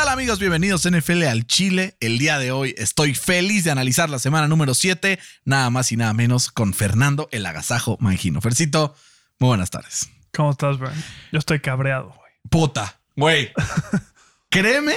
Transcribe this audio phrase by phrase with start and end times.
[0.00, 0.38] ¿Qué tal amigos?
[0.38, 1.94] Bienvenidos a NFL al Chile.
[2.00, 5.98] El día de hoy estoy feliz de analizar la semana número 7, nada más y
[5.98, 8.40] nada menos con Fernando el Agasajo Mangino.
[8.40, 8.94] Fercito,
[9.38, 10.08] muy buenas tardes.
[10.32, 10.94] ¿Cómo estás, Brian?
[11.32, 12.32] Yo estoy cabreado, güey.
[12.48, 13.52] Puta, güey.
[14.48, 14.94] Créeme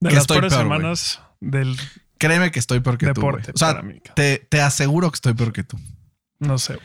[0.00, 1.76] De que las estoy peor, semanas del.
[2.16, 3.56] Créeme que estoy peor que Deporte tú.
[3.56, 5.78] O sea, mí, te, te aseguro que estoy peor que tú.
[6.38, 6.78] No sé.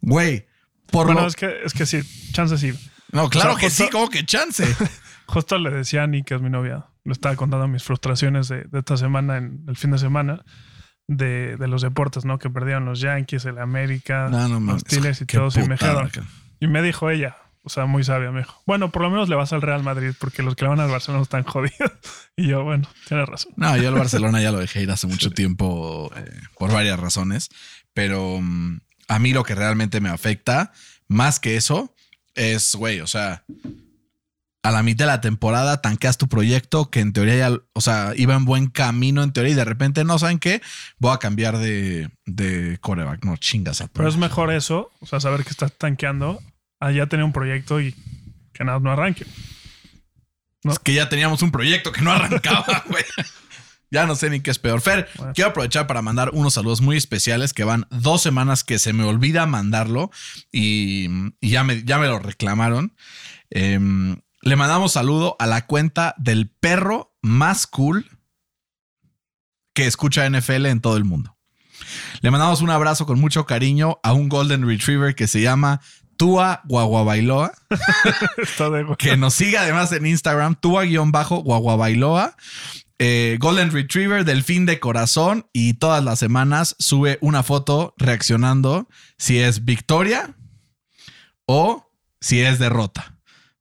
[0.00, 0.38] güey.
[0.38, 0.46] Güey,
[0.90, 2.00] por Bueno, lo- es que, es que sí,
[2.32, 2.72] chance sí.
[3.12, 4.64] No, claro o sea, que justo- sí, como que chance.
[5.28, 8.64] Justo le decía a Annie, que es mi novia, le estaba contando mis frustraciones de,
[8.64, 10.42] de esta semana, en el fin de semana,
[11.06, 12.38] de, de los deportes, ¿no?
[12.38, 15.56] Que perdieron los Yankees, el América, No, no los Steelers y todos.
[15.56, 15.76] Y me
[16.60, 19.36] y me dijo ella, o sea, muy sabia, me dijo, bueno, por lo menos le
[19.36, 21.92] vas al Real Madrid, porque los que le van al Barcelona están jodidos.
[22.36, 23.52] Y yo, bueno, tienes razón.
[23.56, 27.50] No, yo el Barcelona ya lo dejé ir hace mucho tiempo eh, por varias razones,
[27.92, 30.72] pero mm, a mí lo que realmente me afecta,
[31.08, 31.94] más que eso,
[32.34, 33.44] es, güey, o sea,
[34.62, 38.12] a la mitad de la temporada tanqueas tu proyecto que en teoría ya, o sea,
[38.16, 40.60] iba en buen camino en teoría y de repente no saben qué,
[40.98, 43.24] voy a cambiar de, de coreback.
[43.24, 46.40] No, chingas Pero es mejor eso, o sea, saber que estás tanqueando,
[46.80, 47.94] allá tener un proyecto y
[48.52, 49.26] que nada no arranque.
[50.64, 53.04] Es que ya teníamos un proyecto que no arrancaba, güey.
[53.90, 54.82] Ya no sé ni qué es peor.
[54.82, 55.32] Fer, Bueno.
[55.34, 59.04] quiero aprovechar para mandar unos saludos muy especiales que van dos semanas que se me
[59.04, 60.10] olvida mandarlo
[60.52, 61.08] y,
[61.40, 62.94] y ya, me, ya me lo reclamaron.
[63.50, 68.06] Em, le mandamos saludo a la cuenta del perro más cool
[69.74, 71.36] que escucha NFL en todo el mundo.
[72.20, 75.80] Le mandamos un abrazo con mucho cariño a un Golden Retriever que se llama
[76.16, 77.52] Tua Guaguabailoa
[78.98, 82.36] que nos siga además en Instagram, tua-guaguabailoa.
[83.00, 88.88] Eh, Golden Retriever, Delfín de Corazón, y todas las semanas sube una foto reaccionando
[89.18, 90.34] si es victoria
[91.46, 93.17] o si es derrota.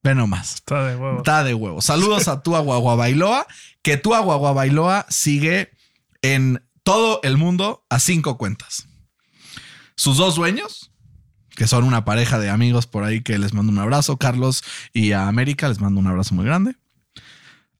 [0.07, 0.56] Ve nomás.
[0.56, 1.18] Está de huevo.
[1.18, 1.81] Está de huevo.
[1.81, 3.45] Saludos a Tua Guaguabailoa,
[3.81, 5.72] que Tua Guaguabailoa sigue
[6.22, 8.88] en todo el mundo a cinco cuentas.
[9.97, 10.94] Sus dos dueños,
[11.57, 14.63] que son una pareja de amigos por ahí que les mando un abrazo, Carlos
[14.94, 16.78] y a América, les mando un abrazo muy grande.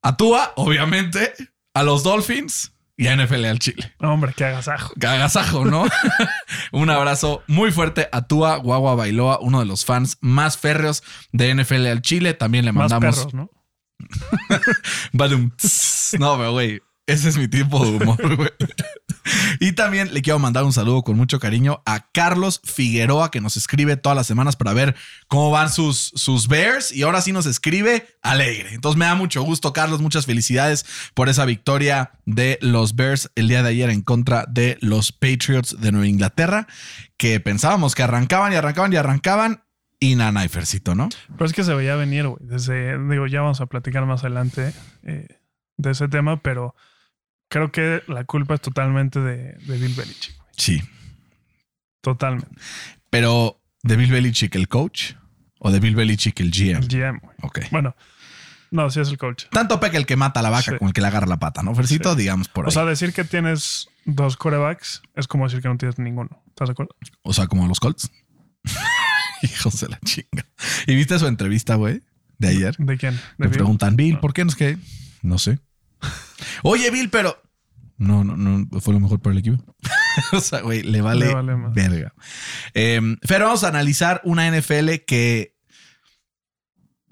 [0.02, 1.32] A Tua, obviamente,
[1.72, 3.94] a los Dolphins y a NFL al Chile.
[4.00, 4.92] Hombre, qué agasajo.
[4.96, 5.86] Agasajo, ¿no?
[6.72, 11.54] Un abrazo muy fuerte a Tua Guagua Bailoa, uno de los fans más férreos de
[11.54, 12.34] NFL al Chile.
[12.34, 13.16] También le Más mandamos.
[13.16, 13.50] perros, ¿no?
[15.12, 15.52] Badum.
[16.18, 18.50] No, pero güey, ese es mi tipo de humor, güey.
[19.60, 23.56] Y también le quiero mandar un saludo con mucho cariño a Carlos Figueroa, que nos
[23.56, 24.94] escribe todas las semanas para ver
[25.26, 26.92] cómo van sus, sus Bears.
[26.92, 28.74] Y ahora sí nos escribe alegre.
[28.74, 30.02] Entonces me da mucho gusto, Carlos.
[30.02, 34.76] Muchas felicidades por esa victoria de los Bears el día de ayer en contra de
[34.82, 36.66] los Patriots de Nueva Inglaterra,
[37.16, 39.62] que pensábamos que arrancaban y arrancaban y arrancaban.
[39.98, 41.08] Y Nanaifercito, ¿no?
[41.32, 42.38] Pero es que se veía venir, güey.
[42.40, 45.26] Desde, digo, ya vamos a platicar más adelante eh,
[45.78, 46.76] de ese tema, pero
[47.48, 50.36] creo que la culpa es totalmente de, de Bill Belichick.
[50.36, 50.48] güey.
[50.56, 50.82] Sí.
[52.00, 52.48] Totalmente.
[53.10, 55.12] Pero de Bill Belichick el coach
[55.58, 56.78] o de Bill Belichick el GM.
[56.78, 57.36] El GM, güey.
[57.42, 57.60] Ok.
[57.70, 57.96] Bueno,
[58.70, 59.46] no, sí es el coach.
[59.50, 60.78] Tanto peca el que mata a la vaca Sí.
[60.78, 61.74] como el que le agarra la pata, ¿no?
[61.74, 62.18] Fercito, Sí.
[62.20, 62.68] digamos por ahí.
[62.68, 66.42] O sea, decir que tienes dos corebacks es como decir que no tienes ninguno.
[66.48, 66.94] ¿Estás de acuerdo?
[67.48, 68.10] como los Colts.
[69.42, 70.44] Hijos de la chinga.
[70.86, 72.02] ¿Y viste su entrevista, güey?
[72.38, 72.76] De ayer.
[72.78, 73.14] ¿De quién?
[73.38, 74.78] ¿De Le preguntan, Bill, ¿por qué no es que?
[75.22, 75.58] No sé.
[76.62, 77.40] Oye, Bill, pero.
[77.96, 79.62] No, no, no, fue lo mejor para el equipo.
[80.32, 81.74] o sea, güey, le vale, Le vale más.
[81.74, 82.14] verga.
[82.74, 85.56] Eh, pero vamos a analizar una NFL que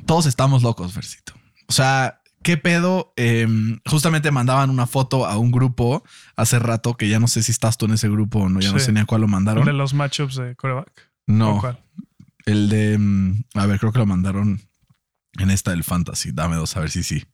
[0.07, 1.33] todos estamos locos, Versito.
[1.69, 3.13] O sea, ¿qué pedo?
[3.17, 3.49] Eh,
[3.87, 6.05] justamente mandaban una foto a un grupo
[6.37, 8.71] hace rato que ya no sé si estás tú en ese grupo o no, ya
[8.73, 9.65] no sé ni a cuál lo ¿El mandaron.
[9.65, 11.11] de los matchups de coreback?
[11.27, 11.83] no, ¿O cuál?
[12.45, 12.97] el de.
[12.99, 14.61] mm, A ver, creo que lo mandaron
[15.39, 16.31] en esta del Fantasy.
[16.33, 17.25] Dame dos, a ver si sí.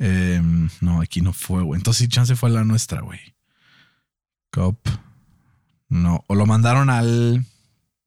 [0.00, 1.78] Em, no, aquí no fue, güey.
[1.78, 3.20] Entonces sí, chance fue la nuestra, güey.
[4.50, 4.78] Cop.
[5.88, 7.44] No, o lo mandaron al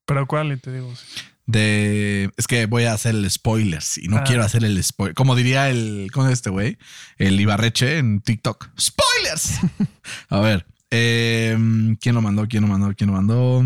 [0.06, 0.52] ¿Pero cuál?
[0.52, 0.94] Y te digo.
[0.96, 1.06] sí.
[1.46, 2.32] de.
[2.38, 4.24] Es que voy a hacer el spoilers y no Ah.
[4.26, 5.14] quiero hacer el spoiler.
[5.16, 6.10] Como diría el.
[6.14, 6.78] ¿Cómo es este güey?
[7.18, 8.70] El Ibarreche en TikTok.
[8.80, 9.60] ¡Spoilers!
[10.30, 10.66] a ver.
[10.90, 12.48] em, ¿Quién lo mandó?
[12.48, 12.94] ¿Quién lo mandó?
[12.96, 13.64] ¿Quién lo mandó?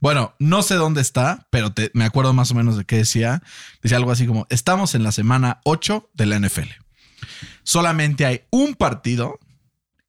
[0.00, 3.42] Bueno, no sé dónde está, pero te- me acuerdo más o menos de qué decía.
[3.82, 6.68] Decía algo así como: Estamos en la semana 8 de la NFL.
[7.62, 9.38] Solamente hay un partido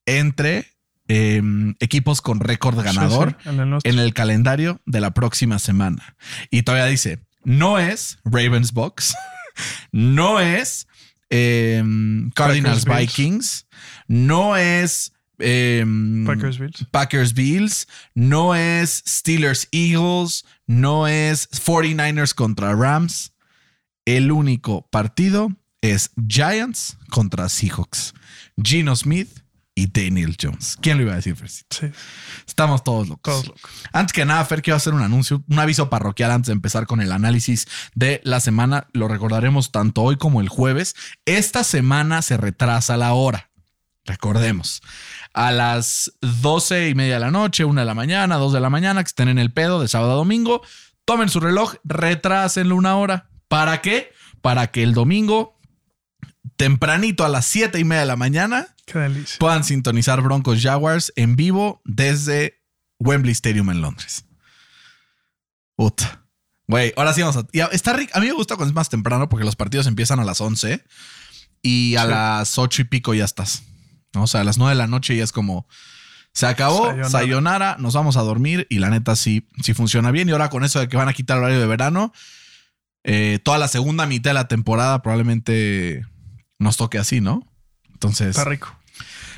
[0.05, 0.67] entre
[1.07, 1.41] eh,
[1.79, 3.91] equipos con récord ganador Sí, sí, en el nuestro.
[3.91, 6.15] en el calendario de la próxima semana.
[6.49, 9.13] Y todavía dice, no es Ravens Box,
[9.91, 10.87] no es
[11.29, 11.83] eh,
[12.33, 12.85] Cardinals.
[12.85, 13.67] Vikings,
[14.07, 15.85] no es eh,
[16.25, 16.85] Packers Bills.
[16.91, 23.33] Packers Bills, no es Steelers Eagles, no es 49ers contra Rams.
[24.05, 25.49] El único partido
[25.81, 28.13] es Giants contra Seahawks.
[28.61, 29.29] Gino Smith
[29.75, 30.77] y Daniel Jones.
[30.81, 31.35] ¿Quién lo iba a decir?
[31.47, 31.87] Sí,
[32.45, 33.33] Estamos todos locos.
[33.33, 33.71] todos locos.
[33.93, 37.01] Antes que nada, Fer, quiero hacer un anuncio, un aviso parroquial antes de empezar con
[37.01, 38.87] el análisis de la semana.
[38.93, 40.95] Lo recordaremos tanto hoy como el jueves.
[41.25, 43.50] Esta semana se retrasa la hora.
[44.05, 44.81] Recordemos.
[45.33, 48.69] A las 12 y media de la noche, una de la mañana, dos de la
[48.69, 50.61] mañana, que estén en el pedo de sábado a domingo,
[51.05, 53.29] tomen su reloj, retrásenlo una hora.
[53.47, 54.11] ¿Para qué?
[54.41, 55.59] Para que el domingo,
[56.57, 58.75] tempranito a las 7 y media de la mañana,
[59.39, 62.61] puedan sintonizar Broncos Jaguars en vivo desde
[62.99, 64.25] Wembley Stadium en Londres.
[65.75, 66.25] Puta.
[66.67, 67.45] Güey, ahora sí vamos a.
[67.71, 68.11] está rico.
[68.15, 70.83] A mí me gusta cuando es más temprano porque los partidos empiezan a las 11
[71.61, 72.07] y a Sí.
[72.09, 73.63] las 8 y pico ya estás.
[74.13, 74.23] ¿No?
[74.23, 75.67] O sea, a las 9 de la noche ya es como.
[76.33, 77.09] Se acabó, Sayonara.
[77.09, 80.29] sayonara, nos vamos a dormir y la neta sí, sí funciona bien.
[80.29, 82.13] Y ahora con eso de que van a quitar el horario de verano,
[83.03, 86.05] eh, toda la segunda mitad de la temporada probablemente
[86.57, 87.45] nos toque así, ¿no?
[87.91, 88.29] Entonces.
[88.29, 88.73] Está rico.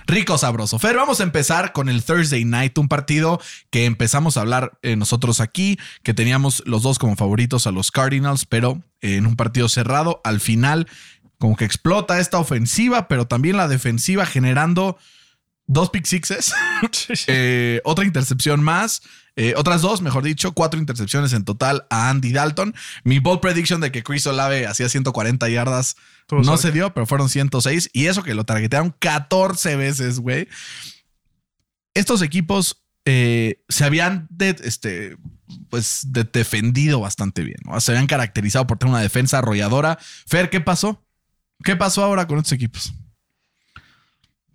[0.06, 0.80] Rico, sabroso.
[0.80, 4.96] Fer, vamos a empezar con el Thursday Night, un partido que empezamos a hablar eh,
[4.96, 9.36] nosotros aquí, que teníamos los dos como favoritos a los Cardinals, pero eh, en un
[9.36, 10.88] partido cerrado, al final
[11.44, 14.98] como que explota esta ofensiva, pero también la defensiva generando
[15.68, 16.54] dos pick sixes,
[17.28, 19.02] eh, otra intercepción más,
[19.36, 22.74] eh, otras dos, mejor dicho, cuatro intercepciones en total a Andy Dalton.
[23.04, 25.98] Mi bold prediction de que Chris Olave hacía 140 yardas
[26.32, 26.58] no cerca.
[26.58, 27.90] se dio, pero fueron 106.
[27.92, 30.48] Y eso que lo targetearon 14 veces, güey.
[31.94, 35.18] Estos equipos eh, se habían de- este,
[35.70, 37.58] pues, de- defendido bastante bien.
[37.66, 37.82] ¿no?
[37.82, 40.00] Se habían caracterizado por tener una defensa arrolladora.
[40.26, 41.03] Fer, ¿qué pasó?
[41.64, 42.94] ¿Qué pasó ahora con estos equipos?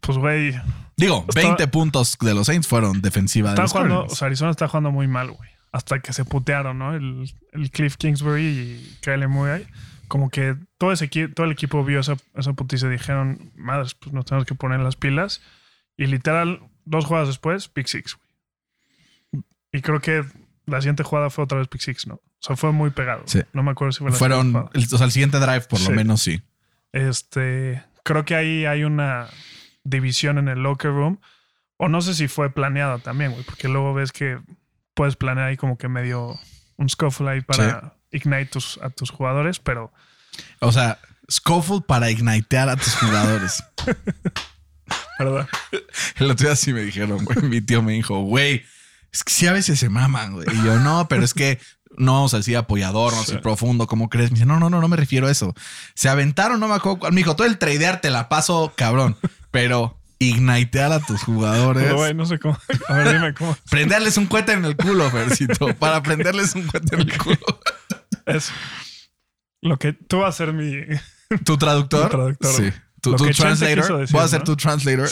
[0.00, 0.54] Pues, güey.
[0.96, 4.26] Digo, Estaba- 20 puntos de los Saints fueron defensiva de Está los jugando, o sea,
[4.26, 5.50] Arizona está jugando muy mal, güey.
[5.70, 6.94] Hasta que se putearon, ¿no?
[6.94, 9.66] El, el Cliff Kingsbury y Kyle Murray.
[10.08, 14.12] Como que todo, ese, todo el equipo vio esa, esa putiza y dijeron, madres, pues
[14.14, 15.42] nos tenemos que poner las pilas.
[15.98, 19.44] Y literal, dos jugadas después, pick six, güey.
[19.72, 20.24] Y creo que
[20.64, 22.14] la siguiente jugada fue otra vez pick six, ¿no?
[22.14, 23.22] O sea, fue muy pegado.
[23.26, 23.42] Sí.
[23.52, 26.22] No me acuerdo si fue la Fueron, o sea, el siguiente drive, por lo menos,
[26.22, 26.40] sí.
[26.92, 29.28] Este, creo que ahí hay una
[29.84, 31.20] división en el locker room.
[31.76, 34.40] O no sé si fue planeada también, güey, porque luego ves que
[34.94, 36.38] puedes planear ahí como que medio
[36.76, 39.92] un scuffle ahí para ignite tus, a tus jugadores, pero
[40.60, 40.98] O sea,
[41.30, 43.62] Schofield para ignitear a tus jugadores.
[45.18, 45.46] perdón.
[46.16, 48.64] El otro día sí me dijeron, güey, mi tío me dijo, güey,
[49.12, 50.46] es que sí a veces se maman, güey.
[50.50, 51.60] Y yo, no, pero es que
[51.98, 54.30] no vamos a decir apoyador, no sé, profundo, ¿cómo crees?
[54.30, 55.54] Me dice, no, no, no, no me refiero a eso.
[55.94, 57.12] Se aventaron, no me acuerdo cuál.
[57.12, 59.16] Me dijo, todo el tradear te la paso, cabrón.
[59.50, 61.92] Pero ignitear a tus jugadores.
[61.92, 62.58] Güey, no sé cómo.
[62.88, 65.74] A ver, dime cómo Prenderles un cohete en el culo, Fercito.
[65.74, 67.60] Para prenderles un cohete en el culo.
[68.26, 68.50] es.
[69.60, 70.72] Lo que tú vas a ser mi.
[71.44, 72.04] ¿Tu traductor?
[72.04, 72.54] Tu traductor.
[72.54, 72.72] Sí.
[73.00, 74.06] Tu, tu translator.
[74.10, 74.44] Voy a ser ¿no?
[74.44, 75.08] tu translator.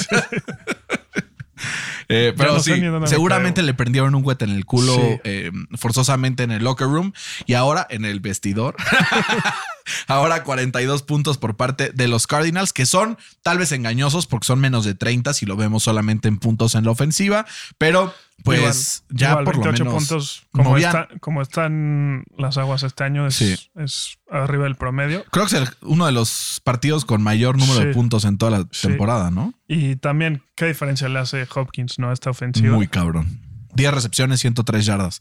[2.09, 2.73] Eh, pero no sí,
[3.07, 5.21] seguramente le prendieron un cohete en el culo Sí.
[5.25, 7.13] eh, forzosamente en el locker room
[7.47, 8.77] y ahora en el vestidor.
[10.07, 14.61] ahora 42 puntos por parte de los Cardinals, que son tal vez engañosos porque son
[14.61, 17.47] menos de 30 si lo vemos solamente en puntos en la ofensiva,
[17.79, 18.15] pero
[18.45, 20.43] pues Igual, ya igual, por lo 28 menos puntos.
[20.53, 23.57] Como, está- como están las aguas este año, es, Sí.
[23.77, 25.25] es arriba del promedio.
[25.33, 28.67] Creo que es uno de los partidos con mayor número de puntos en toda la
[28.73, 28.89] Sí.
[28.89, 29.55] temporada, ¿no?
[29.69, 32.11] Y también, ¿qué diferencia le hace Hopkins, no?
[32.11, 32.75] a Esta ofensiva.
[32.77, 33.41] Muy cabrón.
[33.75, 35.21] 10 recepciones, 103 yardas.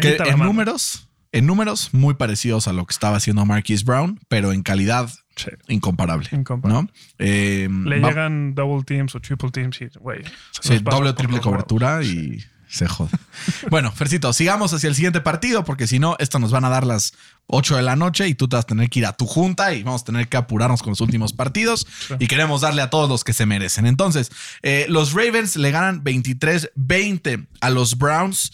[0.00, 0.44] Que en mano.
[0.46, 1.03] números,
[1.34, 5.50] en números muy parecidos a lo que estaba haciendo Marquise Brown, pero en calidad Sí,
[5.68, 6.28] incomparable.
[6.32, 6.82] incomparable.
[6.82, 6.90] ¿no?
[7.18, 10.22] Eh, Le va- llegan double teams o triple teams y, güey.
[10.60, 12.06] sí, doble o triple cobertura huevos.
[12.06, 12.38] y
[12.68, 13.10] se jode.
[13.70, 16.84] bueno, Fercito, sigamos hacia el siguiente partido, porque si no, esto nos van a dar
[16.86, 17.12] las
[17.46, 19.74] 8 de la noche y tú te vas a tener que ir a tu junta
[19.74, 22.14] y vamos a tener que apurarnos con los últimos partidos Sí.
[22.20, 23.86] y queremos darle a todos los que se merecen.
[23.86, 24.30] Entonces,
[24.62, 28.52] eh, los Ravens le ganan 23-20 a los Browns.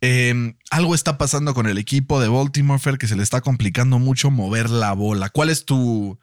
[0.00, 3.98] Eh, algo está pasando con el equipo de Baltimore, Fer, que se le está complicando
[3.98, 5.28] mucho mover la bola.
[5.28, 6.18] ¿Cuál es tu,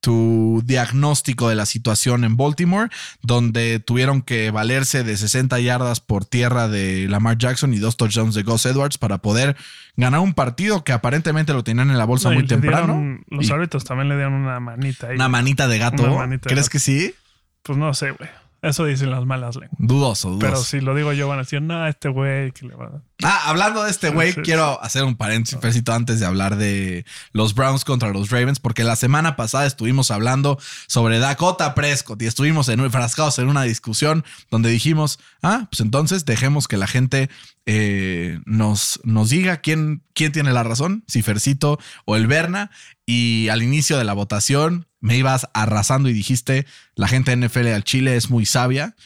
[0.00, 2.90] tu diagnóstico de la situación en Baltimore,
[3.22, 8.34] donde tuvieron que valerse de 60 yardas por tierra de Lamar Jackson y dos touchdowns
[8.34, 9.56] de Gus Edwards para poder
[9.96, 12.86] ganar un partido que aparentemente lo tenían en la bolsa No, muy temprano?
[12.94, 15.14] dieron- los árbitros también le dieron una manita ahí.
[15.16, 16.02] una manita de gato.
[16.16, 16.72] Manita de ¿Crees gato.
[16.72, 17.14] que sí?
[17.62, 18.28] Pues no sé, güey.
[18.64, 19.76] Eso dicen las malas lenguas.
[19.78, 20.46] Dudoso, dudoso.
[20.46, 22.90] Pero si lo digo yo, van a decir, no, este güey que le va a
[22.90, 23.02] dar.
[23.22, 27.84] Ah, hablando de este güey, quiero hacer un paréntesis antes de hablar de los Browns
[27.84, 32.80] contra los Ravens, porque la semana pasada estuvimos hablando sobre Dakota Prescott y estuvimos en,
[32.80, 37.30] enfrascados en una discusión donde dijimos, ah, pues entonces dejemos que la gente
[37.66, 42.70] eh, nos, nos diga quién, quién tiene la razón, si Fercito o el Berna.
[43.06, 47.68] Y al inicio de la votación me ibas arrasando y dijiste, la gente de NFL
[47.68, 48.96] al Chile es muy sabia.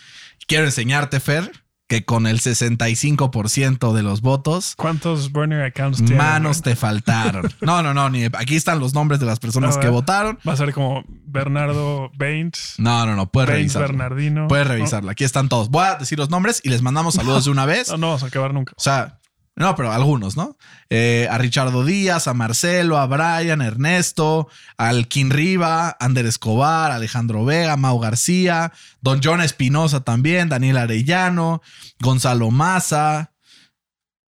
[0.46, 1.52] Quiero enseñarte, Fer,
[1.88, 6.16] que con el 65% de los votos, ¿Cuántos burner accounts tiene?
[6.16, 7.48] manos te faltaron.
[7.60, 9.92] No, no, no, ni aquí están los nombres de las personas que ver.
[9.92, 10.38] votaron.
[10.46, 12.74] Va a ser como Bernardo Baines.
[12.78, 13.88] No, no, no, puedes revisarla.
[13.88, 14.48] Bernardino.
[14.48, 15.12] Puedes revisarla.
[15.12, 15.70] Aquí están todos.
[15.70, 17.88] Voy a decir los nombres y les mandamos saludos de una vez.
[17.92, 18.72] No, no vamos a acabar nunca.
[18.76, 19.18] O sea,
[19.58, 20.56] no, pero algunos, ¿no?
[20.88, 26.92] Eh, a Richardo Díaz, a Marcelo, a Brian, a Ernesto, al King Riva, Ander Escobar,
[26.92, 31.60] Alejandro Vega, Mau García, Don John Espinosa también, Daniel Arellano,
[32.00, 33.32] Gonzalo Maza,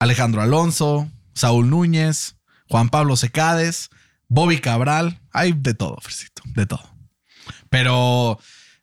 [0.00, 2.36] Alejandro Alonso, Saúl Núñez,
[2.68, 3.90] Juan Pablo Secades,
[4.28, 5.20] Bobby Cabral.
[5.32, 6.82] Hay de todo, Fercito, de todo.
[7.68, 8.40] Pero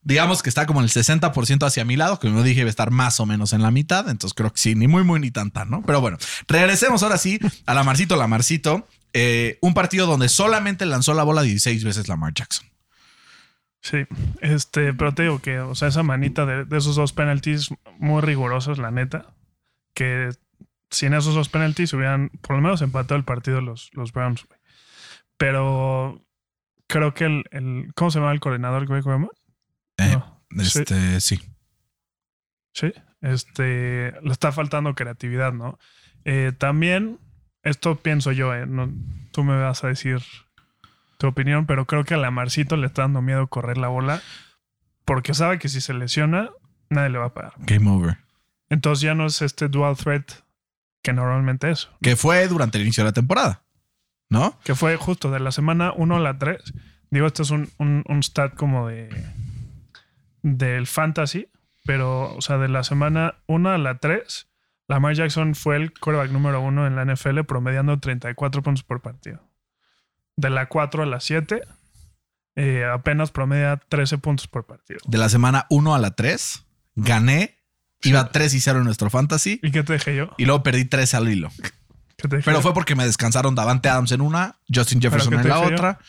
[0.07, 2.91] digamos que está como el 60% hacia mi lado, que me dije iba a estar
[2.91, 4.07] más o menos en la mitad.
[4.09, 5.81] Entonces creo que sí, ni muy, muy, ni tan, tan, ¿no?
[5.81, 8.87] Pero bueno, regresemos ahora sí a la Marcito, la Marcito.
[9.11, 12.65] Eh, un partido donde solamente lanzó la bola 16 veces Lamar Jackson.
[13.81, 14.05] Sí,
[14.39, 18.77] este, pero te digo que, o sea, esa manita de, esos dos penalties muy rigurosos,
[18.77, 19.33] la neta,
[19.93, 20.29] que
[20.89, 24.59] sin esos dos penalties hubieran por lo menos empatado el partido los, los Browns, güey.
[25.37, 26.21] Pero
[26.87, 29.29] creo que el, ¿cómo se llama el coordinador, Greg Roman?
[29.97, 30.41] Eh, No.
[30.61, 31.39] Este, sí.
[32.73, 35.77] Sí, este, le está faltando creatividad, ¿no?
[36.25, 37.19] Eh, también,
[37.63, 38.91] esto pienso yo, eh, no-
[39.31, 40.21] tú me vas a decir
[41.17, 44.21] tu opinión, pero creo que a Lamarcito le está dando miedo correr la bola
[45.05, 46.49] porque sabe que si se lesiona,
[46.89, 47.53] nadie le va a pagar.
[47.59, 48.17] Game over.
[48.69, 50.31] Entonces ya no es este dual threat
[51.01, 53.63] que normalmente es, Que fue durante el inicio de la temporada,
[54.29, 54.59] ¿no?
[54.63, 56.61] que fue justo de la semana 1 a la 3.
[57.09, 59.09] Digo, esto es un, un, un stat como de
[60.41, 61.49] del fantasy,
[61.85, 64.47] pero, o sea, de la semana 1 a la 3,
[64.87, 69.41] Lamar Jackson fue el quarterback número 1 en la NFL, promediando 34 puntos por partido.
[70.35, 71.61] De la 4 a la 7,
[72.55, 74.99] eh, apenas promedia 13 puntos por partido.
[75.07, 76.63] De la semana 1 a la 3,
[76.95, 77.55] gané.
[78.03, 79.59] Iba 3 y 0 en nuestro fantasy.
[79.63, 80.29] ¿Y qué te dije yo?
[80.37, 81.49] Y luego perdí 3 al hilo.
[82.15, 82.61] ¿Qué te dije Pero yo?
[82.61, 85.75] fue porque me descansaron Davante Adams en una, Justin Jefferson ¿Pero en la dije yo?
[85.75, 85.99] otra,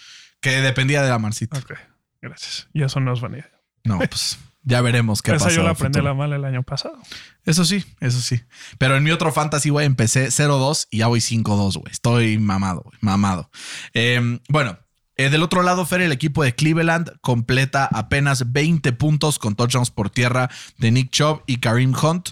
[0.40, 1.58] que dependía de la Marcito.
[1.58, 1.73] Ok,
[2.20, 2.68] gracias.
[2.75, 3.49] Y eso no es vanidad.
[3.85, 5.56] No, pues ya veremos qué Esa pasa.
[5.56, 6.99] yo la aprendí la mal el año pasado.
[7.44, 8.40] Eso sí, eso sí.
[8.76, 11.90] Pero en mi otro fantasy, güey, empecé 0-2 y ya voy 5-2, güey.
[11.90, 13.50] Estoy mamado, güey, mamado.
[13.94, 14.78] Eh, bueno,
[15.16, 19.90] eh, del otro lado, Fer, el equipo de Cleveland completa apenas 20 puntos con touchdowns
[19.90, 22.30] por tierra de Nick Chubb y Kareem Hunt.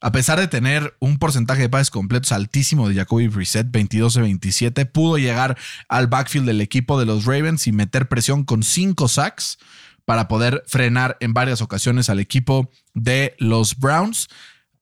[0.00, 4.20] A pesar de tener un porcentaje de pases completos altísimo de Jacoby Brissett, 22 de
[4.20, 5.56] 27, pudo llegar
[5.88, 9.58] al backfield del equipo de los Ravens y meter presión con 5 sacks
[10.06, 14.28] para poder frenar en varias ocasiones al equipo de los Browns.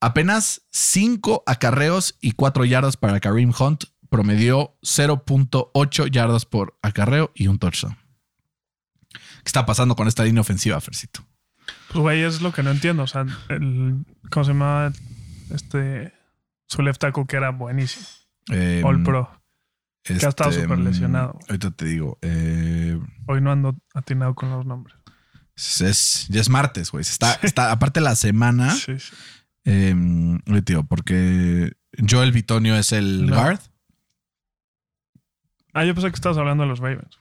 [0.00, 3.85] Apenas 5 acarreos y 4 yardas para Kareem Hunt.
[4.11, 7.97] Promedió 0.8 yardas por acarreo y un touchdown.
[9.12, 11.26] ¿Qué está pasando con esta línea ofensiva, Fercito?
[11.88, 13.02] Pues, güey, es lo que no entiendo.
[13.02, 14.93] O sea, el, ¿cómo se llama?
[15.50, 16.12] Este,
[16.69, 18.07] su left tackle que era buenísimo.
[18.52, 19.31] Eh, All Pro.
[20.04, 21.38] este, que ha estado súper lesionado.
[21.49, 22.19] Ahorita te digo.
[22.23, 24.97] eh, Hoy no ando atinado con los nombres.
[25.57, 27.03] Es, es- ya es martes, güey.
[27.03, 28.71] Está, está, aparte la semana.
[28.75, 29.15] Sí, sí.
[29.67, 29.95] Eh,
[30.65, 31.73] digo, porque
[32.09, 33.37] Joel Bitonio es el No.
[33.37, 33.61] guard
[35.73, 37.17] Ah, yo pensé que estabas hablando de los Ravens.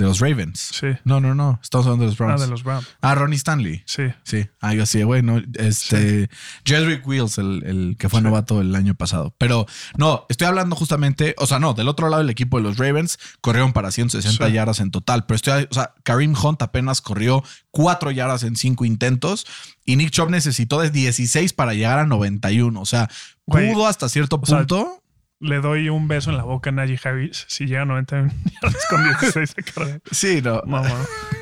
[0.00, 0.70] De los Ravens.
[0.72, 0.86] Sí.
[1.04, 1.60] No, no, no.
[1.62, 2.40] Estamos hablando de los Ah, Browns.
[2.42, 2.86] de los Browns.
[3.00, 3.82] Ah, Ronnie Stanley.
[3.86, 4.02] Sí.
[4.24, 4.48] Sí.
[4.60, 5.22] Ah, yo sí, güey.
[5.22, 6.28] No, este.
[6.64, 8.24] Jedrick Wills, el, el que fue Sí.
[8.24, 9.34] novato el año pasado.
[9.38, 9.66] Pero
[9.96, 11.34] no, estoy hablando justamente.
[11.38, 14.52] O sea, no, del otro lado, el equipo de los Ravens corrieron para 160 Sí.
[14.52, 15.26] yardas en total.
[15.26, 15.68] Pero estoy.
[15.70, 19.46] O sea, Kareem Hunt apenas corrió 4 yardas en 5 intentos.
[19.84, 22.80] Y Nick Chubb necesitó de 16 para llegar a 91.
[22.80, 23.08] O sea,
[23.44, 24.99] pudo hasta cierto o sea, punto.
[25.40, 28.28] Le doy un beso en la boca a Najee Harris si llega a 90
[28.62, 30.00] yardas con 16 de carrera.
[30.10, 30.62] sí, no.
[30.66, 30.94] Mamá.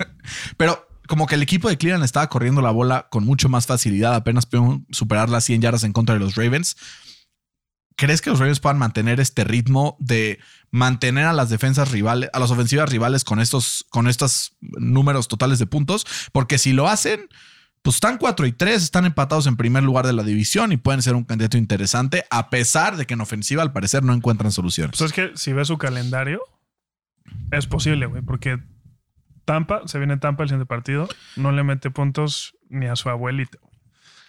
[0.57, 4.15] Pero como que el equipo de Cleveland estaba corriendo la bola con mucho más facilidad,
[4.15, 6.77] apenas pudieron superar las 100 yardas en contra de los Ravens.
[7.97, 10.39] ¿Crees que los Ravens puedan mantener este ritmo de
[10.71, 15.59] mantener a las defensas rivales, a las ofensivas rivales con estos, con estos números totales
[15.59, 16.07] de puntos?
[16.31, 17.29] Porque si lo hacen,
[17.83, 21.03] pues están 4 y 3, están empatados en primer lugar de la división y pueden
[21.03, 24.97] ser un candidato interesante, a pesar de que en ofensiva al parecer no encuentran soluciones.
[24.99, 26.41] Pues es que si ves su calendario,
[27.51, 28.59] es posible, güey, porque
[29.45, 33.59] Tampa, se viene Tampa el siguiente partido, no le mete puntos ni a su abuelito.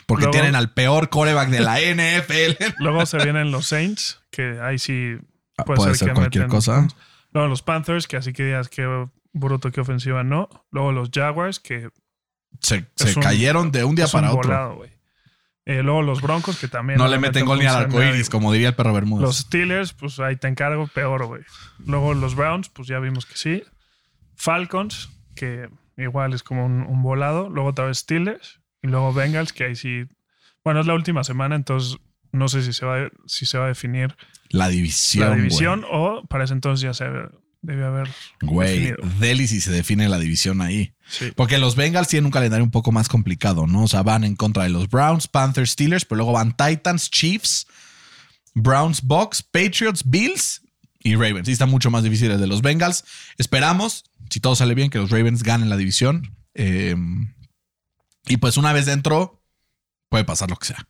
[0.06, 2.64] Porque Luego- tienen al peor coreback de la NFL.
[2.80, 5.18] Luego se vienen los Saints, que ahí sí
[5.66, 6.76] puede, Puede ser que cualquier meten cosa.
[6.80, 6.98] puntos.
[7.32, 8.88] Luego los Panthers, que así que digas que
[9.34, 10.50] bruto, que ofensiva no.
[10.72, 11.90] Luego los Jaguars, que
[12.62, 14.50] Se, se Es un- cayeron de un día un para otro.
[14.50, 14.86] volado.
[15.66, 16.98] Eh, luego los Broncos, que también.
[16.98, 19.22] No le meten gol ni al arco iris, como diría el perro Bermúdez.
[19.22, 21.44] Los Steelers, pues ahí te encargo, peor, güey.
[21.86, 23.64] Luego los Browns, pues ya vimos que sí.
[24.36, 27.50] Falcons, que igual es como un, un volado.
[27.50, 28.60] Luego otra vez Steelers.
[28.82, 30.06] Y luego Bengals, que ahí sí.
[30.64, 31.98] Bueno, es la última semana, entonces
[32.32, 34.16] no sé si se va, a- si se va a definir
[34.50, 35.30] la división.
[35.30, 37.06] la división o para ese entonces ya se
[37.62, 38.10] debe haber.
[38.42, 38.94] Güey.
[39.20, 40.94] Deli si se define la división ahí.
[41.08, 41.32] Sí.
[41.36, 43.84] Porque los Bengals tienen un calendario un poco más complicado, ¿no?
[43.84, 47.68] O sea, van en contra de los Browns, Panthers, Steelers, pero luego van Titans, Chiefs,
[48.54, 50.62] Browns, Bucks, Patriots, Bills
[51.00, 51.48] y Ravens.
[51.48, 53.04] Sí, están mucho más difíciles de los Bengals.
[53.38, 56.36] Esperamos, si todo sale bien, que los Ravens ganen la división.
[56.54, 56.96] Eh,
[58.28, 59.42] y pues una vez dentro,
[60.10, 60.88] puede pasar lo que sea.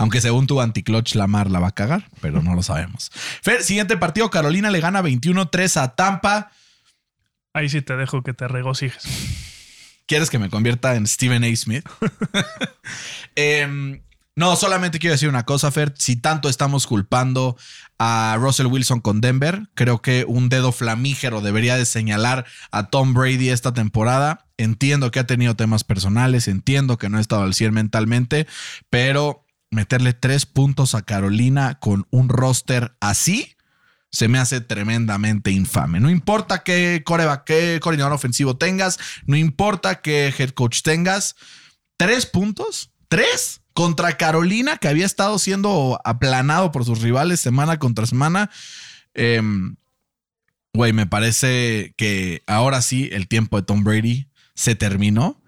[0.00, 3.10] Aunque según tu anticlutch Lamar la va a cagar, pero no lo sabemos.
[3.42, 6.52] Fer, siguiente partido, Carolina le gana 21-3 a Tampa.
[7.52, 9.04] Ahí sí te dejo que te regocijes.
[10.06, 11.54] ¿Quieres que me convierta en Stephen A.
[11.54, 11.86] Smith?
[13.36, 14.00] Em,
[14.34, 15.92] no, solamente quiero decir una cosa, Fer.
[15.98, 17.58] Si tanto estamos culpando
[17.98, 23.12] a Russell Wilson con Denver, creo que un dedo flamígero debería de señalar a Tom
[23.12, 24.46] Brady esta temporada.
[24.56, 28.46] Entiendo que ha tenido temas personales, entiendo que no ha estado al 100 mentalmente,
[28.88, 33.56] pero meterle tres puntos a Carolina con un roster así
[34.12, 36.00] se me hace tremendamente infame.
[36.00, 41.36] No importa qué coreback, qué coordinador ofensivo tengas, no importa qué head coach tengas,
[41.96, 48.04] tres puntos, tres contra Carolina, que había estado siendo aplanado por sus rivales semana contra
[48.04, 48.50] semana.
[49.14, 49.76] Em,
[50.72, 55.42] Güey, me parece que ahora sí el tiempo de Tom Brady se terminó.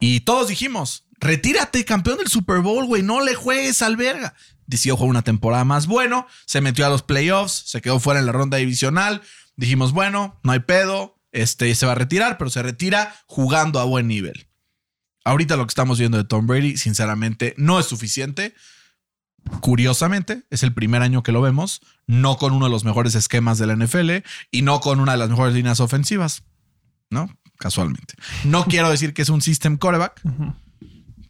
[0.00, 4.34] Y todos dijimos, retírate, campeón del Super Bowl, güey, no le juegues al verga.
[4.66, 8.26] Decidió jugar una temporada más bueno, se metió a los playoffs, se quedó fuera en
[8.26, 9.22] la ronda divisional.
[9.56, 13.84] Dijimos, bueno, no hay pedo, este se va a retirar, pero se retira jugando a
[13.84, 14.48] buen nivel.
[15.24, 18.54] Ahorita lo que estamos viendo de Tom Brady, sinceramente, no es suficiente.
[19.60, 23.58] Curiosamente, es el primer año que lo vemos, no con uno de los mejores esquemas
[23.58, 24.10] de la NFL
[24.50, 26.44] y no con una de las mejores líneas ofensivas,
[27.10, 27.30] ¿no?
[27.58, 28.14] Casualmente.
[28.44, 30.20] No quiero decir que es un system quarterback,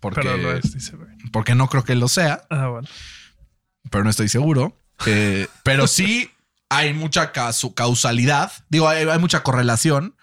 [0.00, 0.96] porque, Pero lo es, dice.
[0.96, 1.08] güey.
[1.32, 2.88] porque no creo que lo sea, Ah, bueno.
[3.90, 4.76] pero no estoy seguro.
[5.06, 6.30] Eh, pero sí
[6.68, 10.14] hay mucha causalidad, digo, hay, hay mucha correlación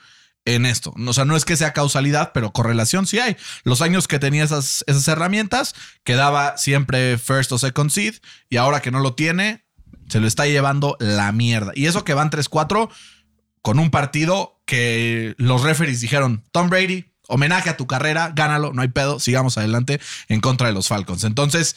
[0.45, 0.93] en esto.
[1.07, 3.35] O sea, no es que sea causalidad, pero correlación sí hay.
[3.63, 8.15] Los años que tenía esas, esas herramientas, quedaba siempre first o second seed,
[8.49, 9.65] y ahora que no lo tiene,
[10.07, 11.71] se lo está llevando la mierda.
[11.73, 12.89] Y eso que van 3-4
[13.63, 18.81] con un partido que los referees dijeron, Tom Brady, homenaje a tu carrera, gánalo, no
[18.81, 21.23] hay pedo, sigamos adelante en contra de los Falcons.
[21.23, 21.75] Entonces,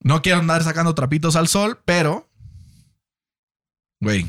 [0.00, 2.28] no quiero andar sacando trapitos al sol, pero,
[4.00, 4.26] güey,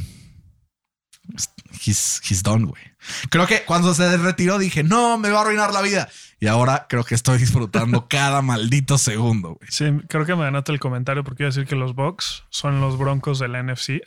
[1.86, 2.82] he's, he's done, güey.
[3.30, 6.10] Creo que cuando se retiró dije, no, me va a arruinar la vida.
[6.40, 9.70] Y ahora creo que estoy disfrutando cada maldito segundo, güey.
[9.72, 12.80] Sí, creo que me ganaste el comentario porque iba a decir que los Bucks son
[12.82, 14.02] los Broncos de la NFC.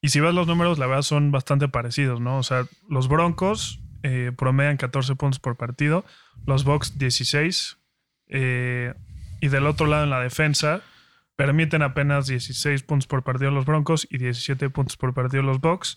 [0.00, 2.38] Y si ves los números, la verdad son bastante parecidos, ¿no?
[2.38, 6.04] O sea, los Broncos eh, promedian 14 puntos por partido,
[6.46, 7.78] los Bucks 16.
[8.28, 8.94] eh,
[9.40, 10.82] y del otro lado, en la defensa,
[11.34, 15.96] permiten apenas 16 puntos por partido los Broncos y 17 puntos por partido los Bucks.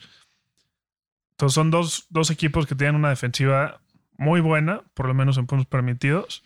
[1.34, 3.82] Entonces son dos, dos equipos que tienen una defensiva
[4.18, 6.44] muy buena, por lo menos en puntos permitidos,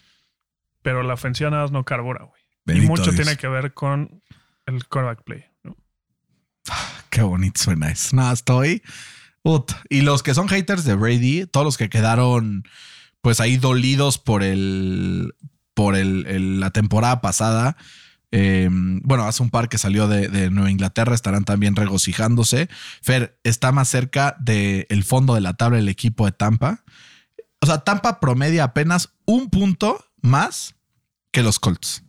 [0.82, 2.42] pero la ofensiva nada más no carbura, güey.
[2.78, 3.16] Y mucho Dios.
[3.16, 4.22] tiene que ver con
[4.66, 5.46] el quarterback play.
[5.64, 5.78] ¿no?
[7.10, 8.16] Qué bonito suena eso.
[8.16, 8.84] No, estoy.
[9.90, 12.64] Y los que son haters de Brady, todos los que quedaron
[13.22, 15.34] pues ahí dolidos por el.
[15.74, 17.78] por el, la temporada pasada.
[18.32, 22.70] eh, bueno, hace un par que salió de, de Nueva Inglaterra, estarán también regocijándose.
[23.02, 26.84] Fer está más cerca del fondo de la tabla el equipo de Tampa.
[27.62, 30.76] O sea, Tampa promedia apenas un punto más
[31.32, 32.04] que los Colts.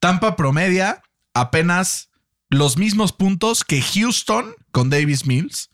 [0.00, 1.02] Tampa promedia
[1.34, 2.10] apenas
[2.48, 5.70] los mismos puntos que Houston con Davis Mills,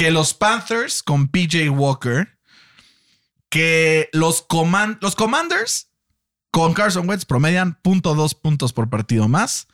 [0.00, 2.38] que los Panthers con PJ Walker,
[3.50, 5.92] que los, command los Commanders
[6.50, 9.68] con Carson Wentz promedian .2 puntos por partido más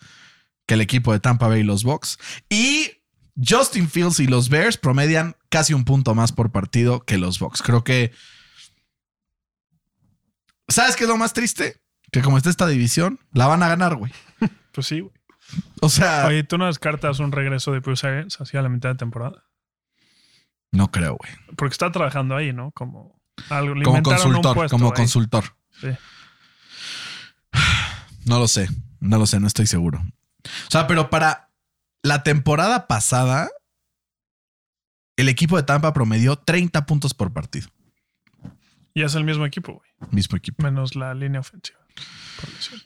[0.67, 2.19] que el equipo de Tampa Bay y los Bucks.
[2.49, 3.05] Y
[3.37, 7.63] Justin Fields y los Bears promedian casi un punto más por partido que los Bucks.
[7.63, 8.11] Creo que...
[10.67, 11.77] ¿Sabes qué es lo más triste?
[12.11, 14.11] Que como está esta división, la van a ganar, güey.
[14.73, 15.15] Pues sí, güey.
[15.81, 18.97] O sea, Oye, ¿tú no descartas un regreso de Bruce Arians hacia la mitad de
[18.97, 19.46] temporada?
[20.77, 21.33] No creo, güey.
[21.57, 22.71] Porque está trabajando ahí, ¿no?
[22.73, 23.75] Como algo.
[23.83, 24.93] Como consultor, como ahí.
[24.93, 25.45] consultor.
[25.81, 25.89] Sí.
[28.27, 30.01] No lo sé, no lo sé, no estoy seguro.
[30.01, 31.53] O sea, pero para
[32.03, 33.49] la temporada pasada,
[35.17, 37.69] el equipo de Tampa promedió 30 puntos por partido.
[38.95, 40.11] Y es el mismo equipo, güey.
[40.11, 40.61] Mismo equipo.
[40.61, 41.79] Menos la línea ofensiva.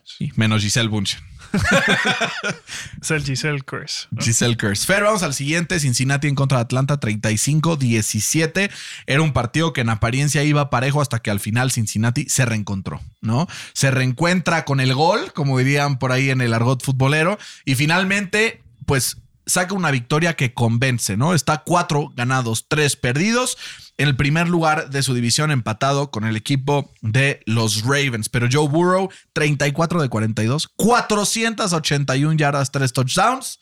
[0.04, 1.20] Sí, menos Giselle Bunchen.
[3.02, 4.06] Es el Giselle Curse.
[4.10, 4.22] ¿no?
[4.22, 4.86] Giselle Kurz.
[4.86, 8.70] Pero vamos al siguiente: Cincinnati en contra de Atlanta, 35-17.
[9.06, 13.00] Era un partido que en apariencia iba parejo hasta que al final Cincinnati se reencontró,
[13.20, 13.48] ¿no?
[13.72, 18.62] Se reencuentra con el gol, como dirían por ahí en el argot futbolero, y finalmente,
[18.86, 19.16] pues
[19.50, 21.34] saca una victoria que convence, ¿no?
[21.34, 23.58] Está cuatro ganados, tres perdidos.
[23.98, 28.28] En el primer lugar de su división, empatado con el equipo de los Ravens.
[28.30, 33.58] Pero Joe Burrow, 34 de 42, 481 yardas, tres touchdowns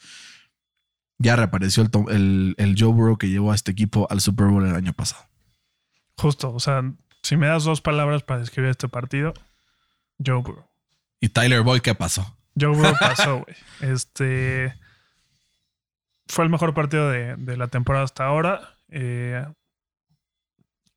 [1.19, 4.75] ya reapareció el, el Joe Burrow que llevó a este equipo al Super Bowl el
[4.75, 5.25] año pasado.
[6.17, 6.53] Justo.
[6.55, 6.83] O sea,
[7.23, 9.35] si me das dos palabras para describir este partido,
[10.25, 10.67] Joe Burrow.
[11.21, 12.37] ¿Y Tyler Boyd qué pasó?
[12.59, 13.57] Joe Burrow pasó, güey.
[13.93, 14.75] Este.
[16.29, 18.77] Fue el mejor partido de, de la temporada hasta ahora.
[18.91, 19.45] Eh,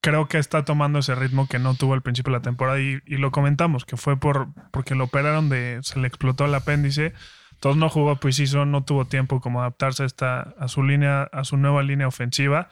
[0.02, 3.00] creo que está tomando ese ritmo que no tuvo al principio de la temporada y,
[3.06, 5.80] y lo comentamos, que fue por porque lo operaron de.
[5.84, 7.13] se le explotó el apéndice.
[7.54, 11.44] Entonces no jugó preseason, no tuvo tiempo como adaptarse a, esta, a su línea, a
[11.44, 12.70] su nueva línea ofensiva.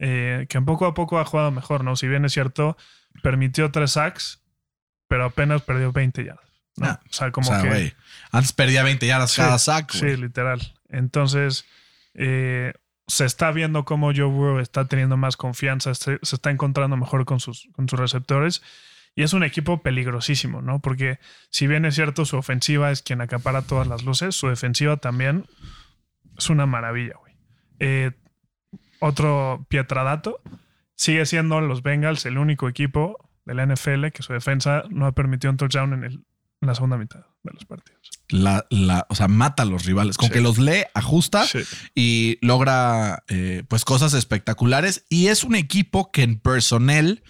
[0.00, 1.94] eh, que poco a poco ha jugado mejor, ¿no?
[1.94, 2.76] Si bien es cierto,
[3.22, 4.42] permitió tres sacks,
[5.06, 6.44] pero apenas perdió 20 yardas.
[6.76, 6.86] ¿no?
[6.86, 7.94] Ah, o sea, como o sea, que.
[8.32, 9.92] antes perdía 20 yardas Sí, cada sack.
[9.92, 10.60] Sí, literal.
[10.88, 11.64] Entonces,
[12.14, 12.72] eh,
[13.06, 17.40] se está viendo cómo Joe Burrow está teniendo más confianza, se, está encontrando mejor con
[17.40, 18.62] sus, con sus receptores.
[19.16, 20.80] Y es un equipo peligrosísimo, ¿no?
[20.80, 21.18] Porque
[21.50, 25.46] si bien es cierto, su ofensiva es quien acapara todas las luces, su defensiva también
[26.36, 27.34] es una maravilla, güey.
[27.78, 28.10] Eh,
[28.98, 30.40] otro pietradato,
[30.96, 35.12] sigue siendo los Bengals el único equipo de la NFL que su defensa no ha
[35.12, 36.24] permitido un touchdown en, el,
[36.60, 38.00] en la segunda mitad de los partidos.
[38.28, 40.16] La, la- o sea, mata a los rivales.
[40.16, 40.32] Con Sí.
[40.34, 41.58] que los lee, ajusta Sí.
[41.94, 45.04] y logra eh, pues cosas espectaculares.
[45.10, 47.22] Y es un equipo que en personnel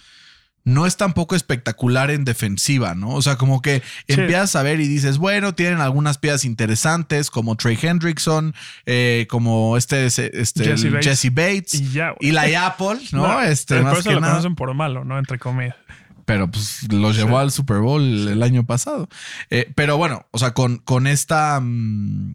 [0.66, 3.10] no es tampoco espectacular en defensiva, ¿no?
[3.10, 4.14] O sea, como que Sí.
[4.14, 8.54] empiezas a ver y dices, bueno, tienen algunas piezas interesantes como Trey Hendrickson,
[8.86, 10.30] eh, como este, este
[10.64, 11.06] Jesse Bates.
[11.06, 11.74] Jesse Bates.
[11.74, 12.30] Y ya, güey.
[12.30, 13.42] Y la Apple, ¿no?
[13.42, 14.32] este, pero más por eso que lo nada.
[14.34, 15.18] conocen por malo, ¿no?
[15.18, 15.76] Entre comillas.
[16.24, 19.08] Pero pues lo llevó al Super Bowl el año pasado.
[19.50, 21.60] Eh, pero bueno, o sea, con, con esta.
[21.60, 22.34] mm,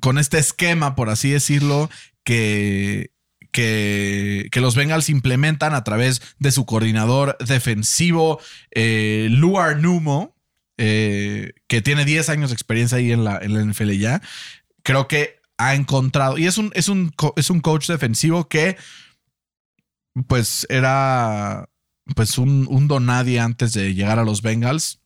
[0.00, 1.88] con este esquema, por así decirlo,
[2.24, 3.12] que,
[3.52, 8.40] que, que los Bengals implementan a través de su coordinador defensivo,
[8.72, 10.36] eh, Luar Numo,
[10.76, 14.20] eh, que tiene 10 años de experiencia ahí en la, en la NFL ya.
[14.82, 16.36] Creo que ha encontrado.
[16.38, 18.76] Y es un, es un, es un coach defensivo que.
[20.28, 21.68] Pues era
[22.14, 25.00] pues un, un don nadie antes de llegar a los Bengals,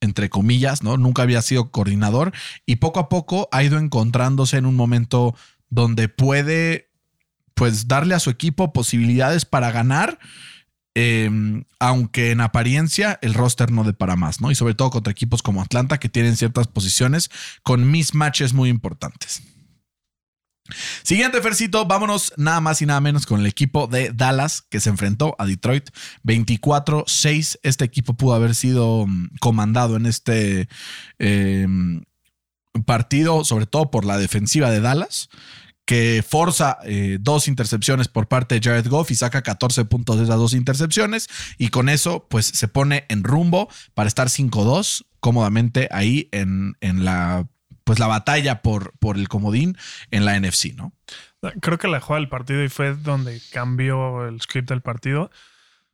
[0.00, 0.96] entre comillas, ¿no?
[0.96, 2.32] Nunca había sido coordinador
[2.66, 5.34] y poco a poco ha ido encontrándose en un momento
[5.68, 6.90] donde puede,
[7.54, 10.18] pues, darle a su equipo posibilidades para ganar,
[10.94, 11.30] eh,
[11.78, 14.50] aunque en apariencia el roster no de para más, ¿no?
[14.50, 17.30] Y sobre todo contra equipos como Atlanta que tienen ciertas posiciones
[17.62, 19.42] con mismatches muy importantes.
[21.02, 24.90] Siguiente, Fercito, vámonos nada más y nada menos con el equipo de Dallas que se
[24.90, 25.90] enfrentó a Detroit
[26.24, 27.58] 24-6.
[27.62, 30.68] Este equipo pudo haber sido mm, comandado en este
[31.18, 31.66] eh,
[32.86, 35.28] partido, sobre todo por la defensiva de Dallas,
[35.84, 40.24] que forza eh, dos intercepciones por parte de Jared Goff y saca 14 puntos de
[40.24, 41.28] esas dos intercepciones.
[41.58, 47.04] Y con eso, pues se pone en rumbo para estar 5-2 cómodamente ahí en, en
[47.04, 47.48] la
[47.90, 49.76] pues la batalla por, por el comodín
[50.12, 50.92] en la NFC, ¿no?
[51.60, 55.32] Creo que la jugada del partido y fue donde cambió el script del partido.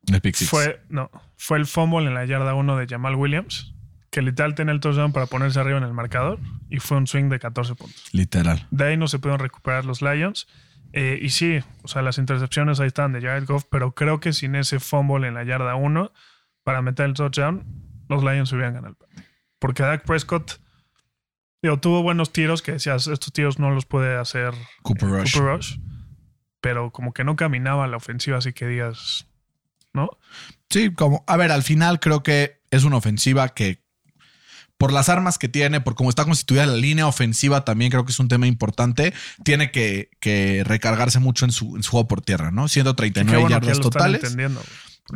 [0.05, 0.47] El pick six.
[0.47, 3.73] Fue, no, fue el fumble en la yarda 1 de Jamal Williams,
[4.11, 7.29] que literal tenía el touchdown para ponerse arriba en el marcador y fue un swing
[7.29, 8.03] de 14 puntos.
[8.11, 8.67] Literal.
[8.69, 10.45] De ahí no se pudieron recuperar los Lions.
[10.93, 14.33] Eh, y sí, o sea, las intercepciones ahí están de Jared Goff, pero creo que
[14.33, 16.13] sin ese fumble en la yarda 1
[16.63, 17.65] para meter el touchdown,
[18.07, 19.23] los Lions hubieran ganado el partido.
[19.57, 20.59] Porque Dak Prescott
[21.61, 25.33] digo, tuvo buenos tiros que decías, estos tiros no los puede hacer Cooper eh, Rush.
[25.33, 25.77] Cooper Rush,
[26.61, 29.27] pero como que no caminaba la ofensiva, así que digas,
[29.93, 30.09] ¿no?
[30.69, 33.87] Sí, como, a ver, al final creo que es una ofensiva que
[34.77, 38.11] por las armas que tiene, por cómo está constituida la línea ofensiva, también creo que
[38.11, 39.13] es un tema importante.
[39.43, 42.67] Tiene que, que recargarse mucho en su, en su juego por tierra, ¿no?
[42.67, 44.35] 139 Qué bueno yardas totales.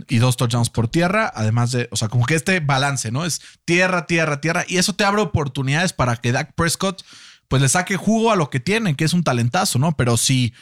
[0.08, 1.32] Y dos touchdowns por tierra.
[1.34, 3.26] Además de, o sea, como que este balance, ¿no?
[3.26, 4.66] Es tierra, tierra, tierra.
[4.68, 7.04] Y eso te abre oportunidades para que Dak Prescott,
[7.48, 9.96] pues le saque jugo a lo que tiene, que es un talentazo, ¿no?
[9.98, 10.54] Pero sí.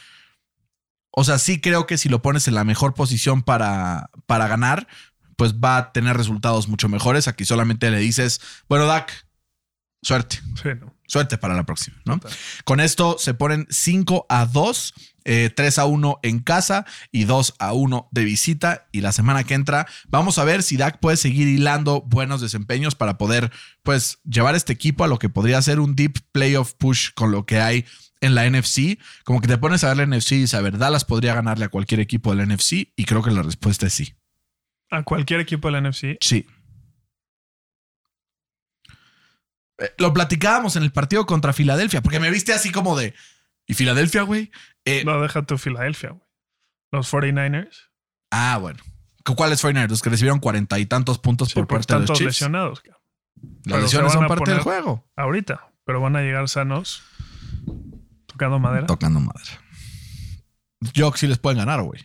[1.12, 4.88] O sea, sí creo que si lo pones en la mejor posición para, para ganar,
[5.36, 7.28] pues va a tener resultados mucho mejores.
[7.28, 9.28] Aquí solamente le dices, bueno, Dak,
[10.02, 10.40] suerte.
[10.62, 10.94] Sí, no.
[11.08, 12.20] Suerte para la próxima, ¿no?
[12.66, 14.94] Con esto se ponen 5 a 2,
[15.56, 18.88] 3 a 1 en casa y 2 a 1 de visita.
[18.92, 22.96] Y la semana que entra, vamos a ver si Dak puede seguir hilando buenos desempeños
[22.96, 23.52] para poder,
[23.84, 27.46] pues, llevar este equipo a lo que podría ser un deep playoff push con lo
[27.46, 27.86] que hay
[28.22, 28.98] en la NFC.
[29.24, 32.00] Como que te pones a ver la NFC y saber, Dallas podría ganarle a cualquier
[32.00, 32.92] equipo de la NFC.
[32.96, 34.16] Y creo que la respuesta es sí.
[34.90, 36.18] A cualquier equipo de la NFC.
[36.22, 36.48] Sí.
[39.78, 43.14] Eh, Lo platicábamos en el partido contra Filadelfia, porque me viste así como de.
[43.70, 44.52] ¿Y Filadelfia, güey?
[44.84, 46.24] Eh, No, deja tu Filadelfia, güey.
[46.92, 47.90] Los 49ers.
[48.32, 48.80] Ah, bueno.
[49.24, 52.10] ¿Cu- ¿Cuáles fueron los que recibieron cuarenta y tantos puntos Sí, por parte de los
[52.18, 52.26] Chiefs?
[52.42, 52.82] lesionados.
[52.82, 53.02] cabrón.
[53.42, 55.08] Las pero lesiones son parte del juego.
[55.16, 55.72] Ahorita.
[55.86, 57.04] Pero van a llegar sanos.
[58.26, 58.88] Tocando madera.
[58.88, 59.62] Tocando madera.
[60.94, 62.02] Yo sí les pueden ganar, güey.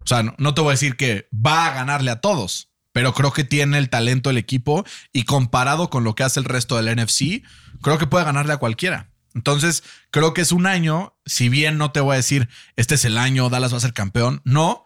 [0.00, 3.12] O sea, no, no te voy a decir que va a ganarle a todos, pero
[3.14, 6.76] creo que tiene el talento el equipo y comparado con lo que hace el resto
[6.76, 7.44] del NFC,
[7.80, 9.11] creo que puede ganarle a cualquiera.
[9.34, 13.04] Entonces, creo que es un año, si bien no te voy a decir, este es
[13.04, 14.84] el año, Dallas va a ser campeón, no,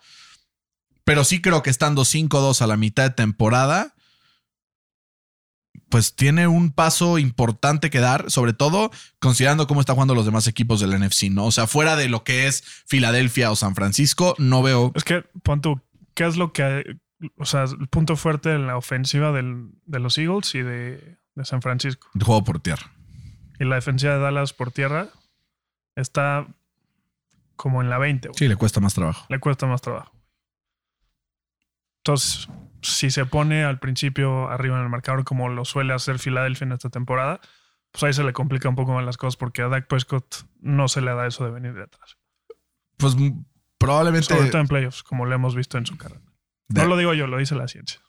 [1.05, 3.95] pero sí creo que estando 5-2 a la mitad de temporada,
[5.89, 10.47] pues tiene un paso importante que dar, sobre todo considerando cómo están jugando los demás
[10.49, 11.47] equipos del NFC, ¿no?
[11.47, 14.93] O sea, fuera de lo que es Filadelfia o San Francisco, no veo.
[14.95, 15.81] Es que, pon tú,
[16.15, 16.99] ¿qué es lo que.
[17.39, 21.45] O sea, el punto fuerte en la ofensiva del- de los Eagles y de, de
[21.45, 22.09] San Francisco?
[22.15, 22.91] el juego por tierra.
[23.59, 25.09] Y la defensiva de Dallas por tierra
[25.95, 26.47] está
[27.57, 28.39] como en la 20, güey.
[28.39, 29.27] Sí, le cuesta más trabajo.
[29.29, 30.13] Le cuesta más trabajo.
[31.99, 32.49] Entonces,
[32.83, 36.73] si se pone al principio arriba en el marcador como lo suele hacer Filadelfia en
[36.73, 37.41] esta temporada,
[37.91, 40.87] pues ahí se le complica un poco más las cosas porque a Dak Prescott no
[40.87, 42.17] se le da eso de venir de atrás.
[42.99, 43.17] Pues
[43.79, 44.27] probablemente.
[44.27, 46.26] Sobre todo en playoffs, como lo hemos visto en su carrera.
[46.69, 48.01] De- No lo digo yo, lo dice la ciencia.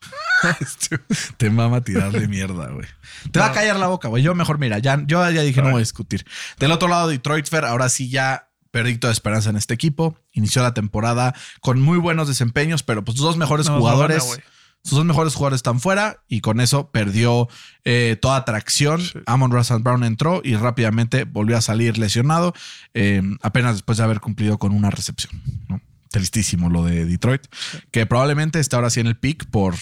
[1.36, 2.86] te mama tirarle mierda, güey.
[3.32, 4.22] Te va a callar la boca, güey.
[4.22, 6.24] Yo mejor, mira, ya, yo ya dije, no voy a discutir.
[6.58, 10.16] Del otro lado, Detroit Fair, ahora sí ya perdí toda esperanza en este equipo.
[10.32, 14.40] Inició la temporada con muy buenos desempeños, pero pues sus dos mejores No, jugadores.
[14.84, 17.48] Sus dos mejores jugadores están fuera y con eso perdió
[17.84, 19.00] eh, toda atracción.
[19.00, 19.18] Sí.
[19.26, 22.54] Amon Russell Brown entró y rápidamente volvió a salir lesionado,
[22.94, 25.42] eh, apenas después de haber cumplido con una recepción.
[25.68, 25.80] ¿no?
[26.10, 27.46] Tristísimo lo de Detroit,
[27.90, 29.74] que probablemente está ahora sí en el pick por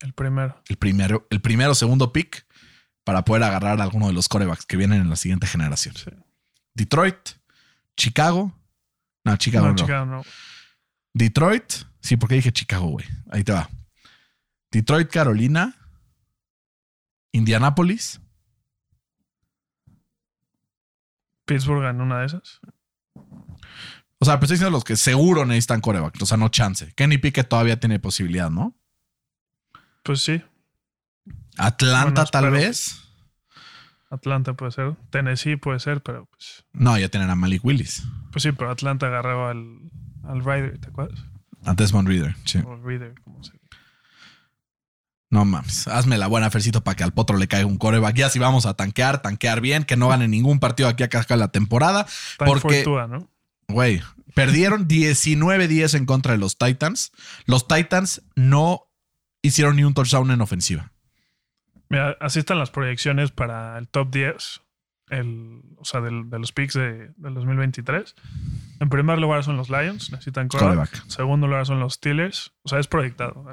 [0.00, 0.62] El primero.
[0.68, 2.46] el primero, el primero o segundo pick
[3.04, 5.94] para poder agarrar a alguno de los corebacks que vienen en la siguiente generación.
[5.96, 6.10] Sí.
[6.74, 7.16] Detroit,
[7.96, 8.54] Chicago.
[9.24, 9.76] No, Chicago No, no.
[9.78, 10.22] Chicago no.
[11.14, 11.72] Detroit.
[12.00, 13.06] Sí, porque dije Chicago, güey.
[13.30, 13.68] Ahí te va.
[14.70, 15.74] Detroit, Carolina.
[17.32, 18.20] Indianapolis.
[21.46, 22.60] Pittsburgh en una de esas.
[24.20, 26.20] O sea, pero estoy diciendo los que seguro necesitan coreback.
[26.20, 26.92] O sea, no chance.
[26.96, 28.76] Kenny Pickett todavía tiene posibilidad, ¿no?
[30.02, 30.42] Pues sí,
[31.58, 33.00] Atlanta, Bueno, tal vez.
[34.10, 34.96] Atlanta puede ser.
[35.10, 36.64] Tennessee puede ser, pero pues.
[36.72, 38.04] No, ya tienen a Malik Willis.
[38.32, 39.90] Pues sí, pero Atlanta agarraba al,
[40.24, 41.18] al Ryder, ¿te acuerdas?
[41.64, 42.36] A Desmond Reader.
[42.44, 42.60] Sí.
[42.64, 43.52] O Reader, como se
[45.30, 48.16] No mames, hazme la buena, Fercito, para que al potro le caiga un coreback.
[48.16, 51.36] Ya si vamos a tanquear, tanquear bien, que no gane ningún partido aquí a cascar
[51.36, 52.06] la temporada.
[52.38, 53.28] Time for Porque, Tua, ¿no?
[53.68, 54.00] Güey,
[54.34, 57.12] perdieron 19-10 en contra de los Titans.
[57.46, 58.82] Los Titans no
[59.42, 60.92] hicieron ni un touchdown en ofensiva.
[61.90, 64.60] Mira, así están las proyecciones para el top 10,
[65.10, 68.14] el, o sea, del- de los picks de, del 2023.
[68.80, 71.02] En primer lugar son los Lions, necesitan quarterback.
[71.04, 73.44] En segundo lugar son los Steelers, o sea, es proyectado.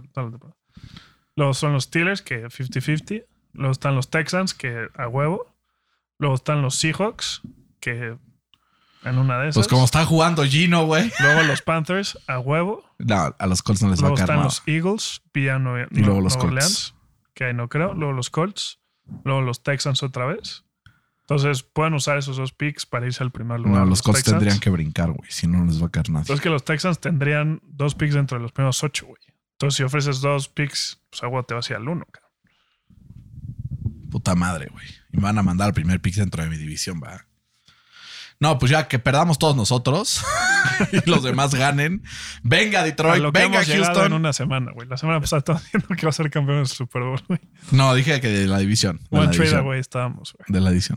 [1.38, 3.25] Luego son los Steelers, que 50-50.
[3.54, 5.54] Luego están los Texans, que a huevo.
[6.19, 7.41] Luego están los Seahawks,
[7.80, 8.17] que
[9.06, 9.56] en una de esas.
[9.56, 11.12] Pues como está jugando Gino, güey.
[11.20, 12.84] Luego los Panthers, a huevo.
[13.00, 14.46] No, a los Colts no les va a Luego caer están nada.
[14.48, 16.46] los Eagles, Nue- Y luego los Colts.
[16.54, 16.96] Orleans,
[17.34, 17.94] que ahí no creo.
[17.94, 18.80] Luego los Colts.
[19.24, 20.63] Luego los Texans otra vez.
[21.22, 23.80] Entonces pueden usar esos dos picks para irse al primer lugar.
[23.82, 24.38] No, los Colts Texans.
[24.39, 25.30] tendrían que brincar, güey.
[25.32, 26.22] Si no, no les va a caer nada.
[26.22, 29.22] Entonces que los Texans tendrían dos picks dentro de los primeros ocho, güey.
[29.54, 32.26] Entonces si ofreces dos picks, pues agua te va hacia el uno, cabrón.
[34.12, 34.86] Puta madre, güey.
[35.12, 37.26] Y me van a mandar al primer pick dentro de mi división, va.
[38.39, 40.21] No, pues ya que perdamos todos nosotros
[40.91, 42.04] y los demás ganen.
[42.43, 43.21] Venga, Detroit.
[43.24, 44.06] lo que Venga, hemos Houston.
[44.08, 44.88] en una semana, güey.
[44.88, 47.39] La semana pasada estaba diciendo que va a ser campeón del Super Bowl, güey.
[47.71, 49.00] No, dije que de la división.
[49.10, 49.65] De One la trade división.
[49.65, 50.45] away estábamos, güey.
[50.50, 50.71] De la.
[50.80, 50.93] Sí.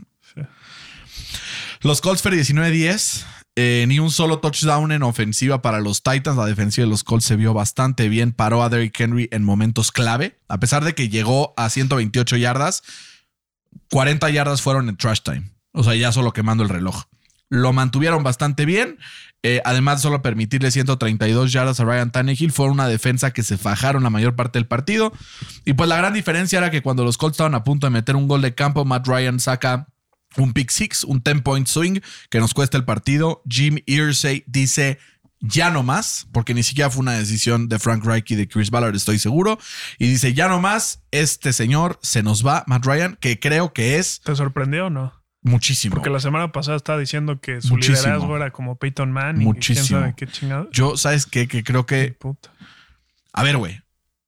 [1.81, 3.25] Los Colts Fer 19-10.
[3.55, 6.37] eh, ni un solo touchdown en ofensiva para los Titans.
[6.37, 8.31] La defensiva de los Colts se vio bastante bien.
[8.33, 10.39] Paró a Derrick Henry en momentos clave.
[10.49, 12.83] A pesar de que llegó a 128 yardas,
[13.91, 15.51] 40 yardas fueron en trash time.
[15.71, 17.03] O sea, ya solo quemando el reloj.
[17.49, 18.97] Lo mantuvieron bastante bien.
[19.41, 23.57] Eh, además de solo permitirle 132 yardas a Ryan Tannehill, fue una defensa que se
[23.57, 25.13] fajaron la mayor parte del partido.
[25.65, 28.15] Y pues la gran diferencia era que cuando los Colts estaban a punto de meter
[28.15, 29.87] un gol de campo, Matt Ryan saca
[30.37, 33.41] un pick six, un 10 point swing que nos cuesta el partido.
[33.47, 34.99] Jim Irsay dice
[35.41, 38.69] ya no más, porque ni siquiera fue una decisión de Frank Reich y de Chris
[38.69, 39.57] Ballard, estoy seguro.
[39.97, 43.97] Y dice ya no más, este señor se nos va, Matt Ryan, que creo que
[43.97, 45.18] es ¿Te sorprendió o no?
[45.41, 45.95] Muchísimo.
[45.95, 47.97] Porque la semana pasada estaba diciendo que su Muchísimo.
[47.97, 49.43] liderazgo era como Peyton Manning.
[49.45, 50.13] Muchísimo.
[50.15, 50.69] ¿Quién sabe qué?
[50.71, 51.47] Yo, ¿sabes qué?
[51.47, 52.17] Que creo que.
[53.33, 53.81] A ver, güey.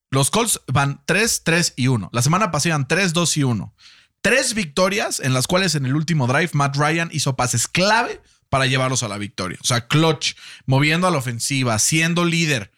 [0.09, 2.09] Los Colts van 3, 3 y 1.
[2.11, 3.73] La semana pasada iban 3, 2 y 1.
[4.21, 8.65] Tres victorias en las cuales en el último drive Matt Ryan hizo pases clave para
[8.65, 9.57] llevarlos a la victoria.
[9.61, 10.33] O sea, clutch,
[10.65, 12.71] moviendo a la ofensiva, siendo líder.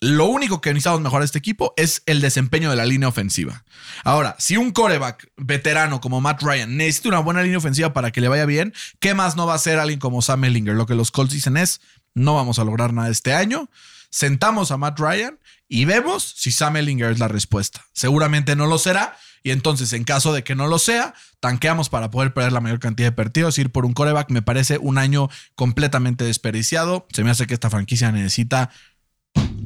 [0.00, 3.64] Lo único que necesitamos mejorar este equipo es el desempeño de la línea ofensiva.
[4.02, 8.22] Ahora, si un coreback veterano como Matt Ryan necesita una buena línea ofensiva para que
[8.22, 10.74] le vaya bien, ¿qué más no va a hacer alguien como Sam Ellinger?
[10.74, 11.82] Lo que los Colts dicen es,
[12.14, 13.68] no vamos a lograr nada este año.
[14.08, 17.84] Sentamos a Matt Ryan y vemos si Sam Ellinger es la respuesta.
[17.92, 19.18] Seguramente no lo será.
[19.42, 22.78] Y entonces, en caso de que no lo sea, tanqueamos para poder perder la mayor
[22.78, 23.58] cantidad de partidos.
[23.58, 27.06] Ir por un coreback me parece un año completamente desperdiciado.
[27.12, 28.70] Se me hace que esta franquicia necesita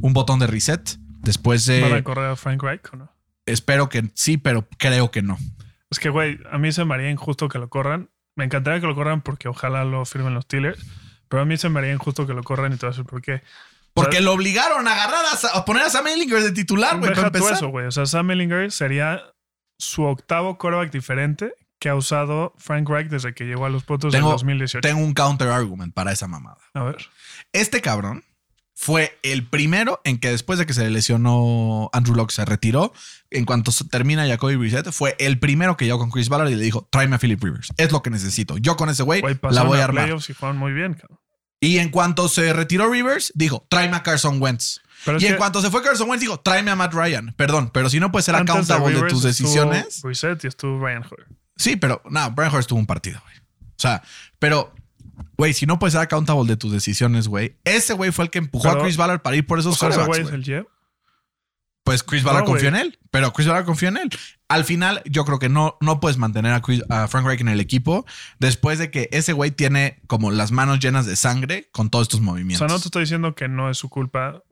[0.00, 0.98] un botón de reset.
[1.20, 2.04] Después ¿Van a de.
[2.04, 3.10] correr a Frank Reich o no?
[3.46, 5.38] Espero que sí, pero creo que no.
[5.90, 8.10] Es que, güey, a mí se me haría injusto que lo corran.
[8.36, 10.84] Me encantaría que lo corran porque ojalá lo firmen los Steelers.
[11.28, 13.42] Pero a mí se me haría injusto que lo corran y a decir por qué.
[13.94, 15.24] Porque O sea, lo obligaron a agarrar
[15.54, 17.86] a, poner a Sam Ellinger de titular, güey, deja tú eso, güey.
[17.86, 19.22] O sea, Sam Ellinger sería
[19.78, 24.12] su octavo quarterback diferente que ha usado Frank Reich desde que llegó a los Potos
[24.14, 24.80] en Tengo, 2018.
[24.80, 26.58] tengo un counter argument para esa mamada.
[26.74, 26.96] A ver.
[27.52, 28.24] Este cabrón
[28.74, 32.92] fue el primero en que después de que se le lesionó Andrew Locke se retiró.
[33.30, 36.64] En cuanto termina Jacoby Brissett, fue el primero que llegó con Chris Ballard y le
[36.64, 37.72] dijo: tráeme a Philip Rivers.
[37.76, 38.58] Es lo que necesito.
[38.58, 40.08] Yo con ese güey la voy a armar.
[40.08, 41.18] y jugaron muy bien, cabrón.
[41.60, 44.80] Y en cuanto se retiró Rivers, dijo: tráeme a Carson Wentz.
[45.04, 47.32] Pero y en que cuanto se fue Carson Wentz, dijo: tráeme a Matt Ryan.
[47.36, 50.02] Perdón, pero si no puedes ser de accountable de, Rivers tus decisiones.
[50.02, 51.26] Brissett y estuvo Ryan Hoyer.
[51.56, 53.36] Sí, pero no, Brian Hoyer tuvo un partido, güey.
[53.38, 54.02] O sea,
[54.38, 54.74] pero,
[55.36, 57.56] güey, si no puedes ser accountable de tus decisiones, güey.
[57.64, 59.78] Ese güey fue el que empujó Pero- a Chris Ballard para ir por esos O
[59.78, 60.66] quarterbacks, güey es el GM.
[61.84, 64.10] Pues Chris Ballard No, confió en él, pero Chris Ballard confió en él.
[64.48, 67.48] Al final, yo creo que no, no puedes mantener a, Chris- a Frank Reich en
[67.48, 68.06] el equipo
[68.38, 72.20] después de que ese güey tiene como las manos llenas de sangre con todos estos
[72.20, 72.66] O movimientos.
[72.66, 74.42] sea, no te estoy diciendo que no es su culpa,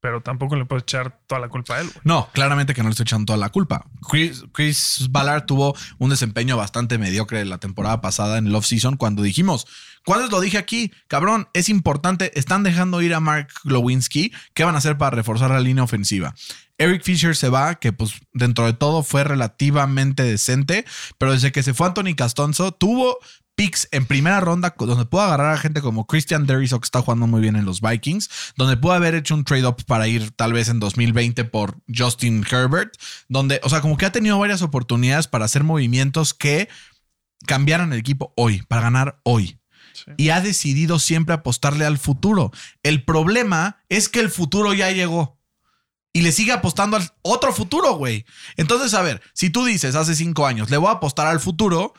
[0.00, 1.90] pero tampoco le puedes echar toda la culpa a él.
[2.04, 3.84] No, claramente que no le estoy echando toda la culpa.
[4.08, 9.22] Chris, Chris Ballard tuvo un desempeño bastante mediocre la temporada pasada en el off-season cuando
[9.22, 9.66] dijimos,
[10.04, 10.92] ¿cuándo lo dije aquí?
[11.08, 14.32] Cabrón, es importante, están dejando ir a Mark Glowinski.
[14.54, 16.34] ¿Qué van a hacer para reforzar la línea ofensiva?
[16.78, 20.84] Eric Fisher se va, que pues dentro de todo fue relativamente decente,
[21.18, 23.18] pero desde que se fue Anthony Castonzo, tuvo
[23.58, 27.26] picks en primera ronda donde pudo agarrar a gente como Christian Derriso que está jugando
[27.26, 30.52] muy bien en los Vikings, donde pudo haber hecho un trade up para ir tal
[30.52, 32.94] vez en 2020 por Justin Herbert,
[33.28, 36.68] donde, o sea, como que ha tenido varias oportunidades para hacer movimientos que
[37.46, 39.58] cambiaran el equipo hoy, para ganar hoy.
[39.92, 40.12] Sí.
[40.16, 42.52] Y ha decidido siempre apostarle al futuro.
[42.84, 45.36] El problema es que el futuro ya llegó.
[46.12, 48.24] Y le sigue apostando al otro futuro, güey.
[48.56, 51.92] Entonces, a ver, si tú dices hace cinco años, le voy a apostar al futuro,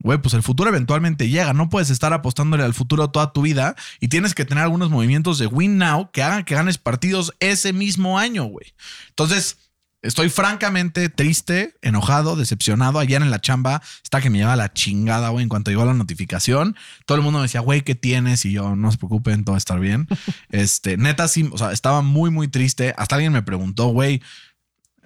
[0.00, 1.52] Güey, pues el futuro eventualmente llega.
[1.52, 5.38] No puedes estar apostándole al futuro toda tu vida y tienes que tener algunos movimientos
[5.38, 8.74] de win now que hagan que ganes partidos ese mismo año, güey.
[9.08, 9.58] Entonces,
[10.02, 12.98] estoy francamente triste, enojado, decepcionado.
[12.98, 15.42] Ayer en la chamba está que me lleva la chingada, güey.
[15.42, 18.44] En cuanto llegó la notificación, todo el mundo me decía, güey, ¿qué tienes?
[18.44, 20.06] Y yo, no se preocupen, todo va a estar bien.
[20.50, 22.94] este, neta, sí, o sea, estaba muy, muy triste.
[22.96, 24.22] Hasta alguien me preguntó, güey,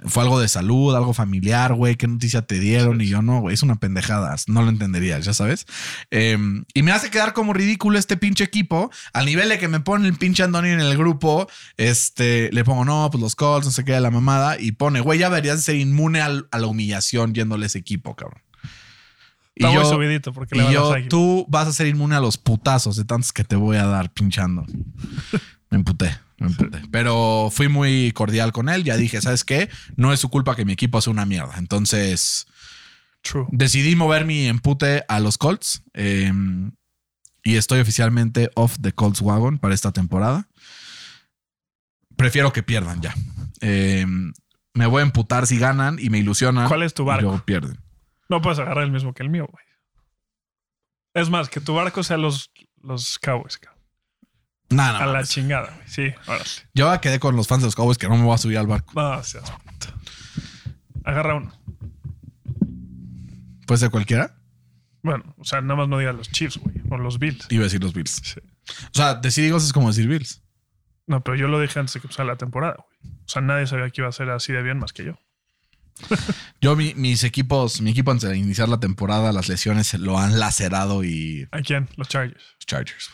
[0.06, 3.54] fue algo de salud, algo familiar, güey, qué noticia te dieron y yo no, güey,
[3.54, 5.66] es una pendejada, no lo entenderías, ya sabes.
[6.10, 6.36] Eh,
[6.74, 10.08] y me hace quedar como ridículo este pinche equipo, al nivel de que me pone
[10.08, 13.84] el pinche Andoni en el grupo, este, le pongo, no, pues los calls, no sé
[13.84, 17.66] qué, la mamada, y pone, güey, ya deberías ser inmune al- a la humillación yéndole
[17.66, 18.40] ese equipo, cabrón.
[19.54, 22.20] Y muy yo, subidito porque le y a yo, tú vas a ser inmune a
[22.20, 24.64] los putazos de tantos que te voy a dar pinchando.
[25.70, 26.10] Me emputé,
[26.42, 26.82] me emputé.
[26.90, 28.84] Pero fui muy cordial con él.
[28.84, 29.68] Ya dije, ¿sabes qué?
[29.96, 31.54] No es su culpa que mi equipo hace una mierda.
[31.58, 32.46] Entonces
[33.22, 33.46] True.
[33.50, 35.82] decidí mover mi empute a los Colts.
[35.94, 36.32] eh,
[37.44, 40.48] y estoy oficialmente off the Colts wagon para esta temporada.
[42.16, 43.14] Prefiero que pierdan ya.
[43.60, 44.06] Eh,
[44.74, 46.68] me voy a emputar si ganan y me ilusionan.
[46.68, 47.22] ¿Cuál es tu barco?
[47.22, 47.78] luego pierden.
[48.28, 49.64] No puedes agarrar el mismo que el mío, güey.
[51.14, 53.71] Es más, que tu barco sea los, los Cowboys, cabrón.
[54.72, 55.88] Nada, A la chingada, güey.
[55.88, 56.44] Sí, órale.
[56.74, 58.58] Yo ya quedé con los fans de los Cowboys que no me voy a subir
[58.58, 58.92] al barco.
[58.94, 59.88] No seas puto.
[61.04, 61.52] Agarra uno.
[63.66, 64.36] ¿Puede ser cualquiera?
[65.02, 66.76] Bueno, o sea, nada más no digas los Chiefs, güey.
[66.90, 67.46] O los Bills.
[67.50, 68.20] Iba a decir los Bills.
[68.24, 68.40] Sí.
[68.86, 70.42] O sea, decir Eagles es como decir Bills.
[71.06, 73.12] No, pero yo lo dije antes de que empezara la temporada, güey.
[73.24, 75.18] O sea, nadie sabía que iba a ser así de bien más que yo.
[76.60, 80.38] Yo, mi- mis equipos, mi equipo antes de iniciar la temporada, las lesiones lo han
[80.38, 81.88] lacerado y ¿A quién?
[81.96, 82.42] Los Chargers.
[82.64, 83.10] Chargers.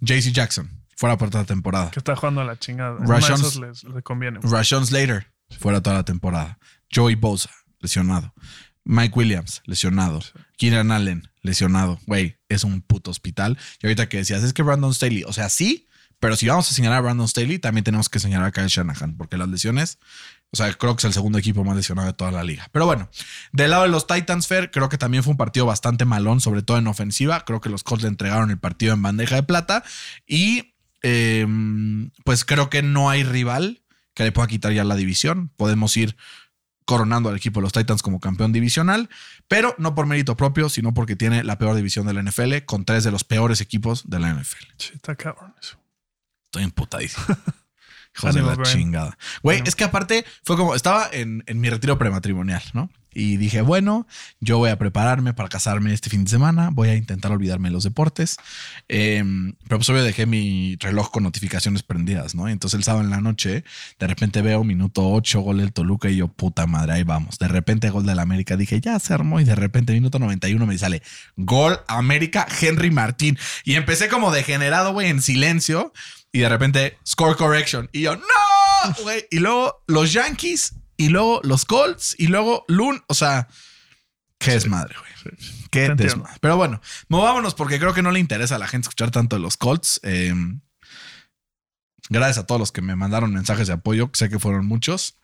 [0.00, 1.90] JC Jackson, fuera por toda la temporada.
[1.90, 2.98] Que está jugando a la chingada.
[2.98, 4.40] Rashawn- esos les, les conviene.
[4.42, 5.26] Rashawn Slater,
[5.58, 6.58] fuera toda la temporada.
[6.94, 8.32] Joey Bosa, lesionado.
[8.84, 10.20] Mike Williams, lesionado.
[10.56, 11.98] Kieran Allen, lesionado.
[12.06, 13.58] Güey, es un puto hospital.
[13.82, 15.88] Y ahorita que decías, es que Brandon Staley, o sea, sí,
[16.20, 19.16] pero si vamos a señalar a Brandon Staley, también tenemos que señalar a Kyle Shanahan,
[19.16, 19.98] porque las lesiones,
[20.58, 22.68] o sea, creo que es el segundo equipo más lesionado de toda la liga.
[22.72, 23.10] Pero bueno,
[23.52, 26.62] del lado de los Titans, Fair, creo que también fue un partido bastante malón, sobre
[26.62, 27.44] todo en ofensiva.
[27.44, 29.84] Creo que los Colts le entregaron el partido en bandeja de plata.
[30.26, 31.46] Y eh,
[32.24, 33.82] pues creo que no hay rival
[34.14, 35.50] que le pueda quitar ya la división.
[35.56, 36.16] Podemos ir
[36.86, 39.10] coronando al equipo de los Titans como campeón divisional,
[39.48, 42.86] pero no por mérito propio, sino porque tiene la peor división de la NFL con
[42.86, 44.64] tres de los peores equipos de la NFL.
[44.78, 45.78] Sí, está cabrón eso.
[46.44, 47.26] Estoy emputadísimo.
[48.16, 48.76] Hijos de la Brian.
[48.76, 49.18] chingada.
[49.42, 52.90] Güey, es que aparte fue como, estaba en, en mi retiro prematrimonial, ¿no?
[53.16, 54.06] Y dije, bueno,
[54.40, 57.72] yo voy a prepararme para casarme este fin de semana, voy a intentar olvidarme de
[57.72, 58.36] los deportes.
[58.90, 59.24] Eh,
[59.66, 62.46] pero pues obvio dejé mi reloj con notificaciones prendidas, ¿no?
[62.46, 63.64] Entonces el sábado en la noche,
[63.98, 67.38] de repente veo minuto 8, gol del Toluca y yo, puta madre, ahí vamos.
[67.38, 70.76] De repente gol del América, dije, ya se armó y de repente minuto 91 me
[70.76, 71.02] sale,
[71.36, 73.38] gol América, Henry Martín.
[73.64, 75.94] Y empecé como degenerado, güey, en silencio
[76.36, 77.88] y de repente score correction.
[77.92, 79.26] Y yo, no, güey.
[79.30, 83.02] Y luego los Yankees y luego los Colts y luego Loon.
[83.06, 83.48] O sea,
[84.38, 85.34] qué desmadre, güey.
[85.70, 86.34] Qué desmadre.
[86.42, 89.40] Pero bueno, movámonos porque creo que no le interesa a la gente escuchar tanto de
[89.40, 89.98] los Colts.
[90.02, 90.34] Eh,
[92.10, 95.16] gracias a todos los que me mandaron mensajes de apoyo, sé que fueron muchos.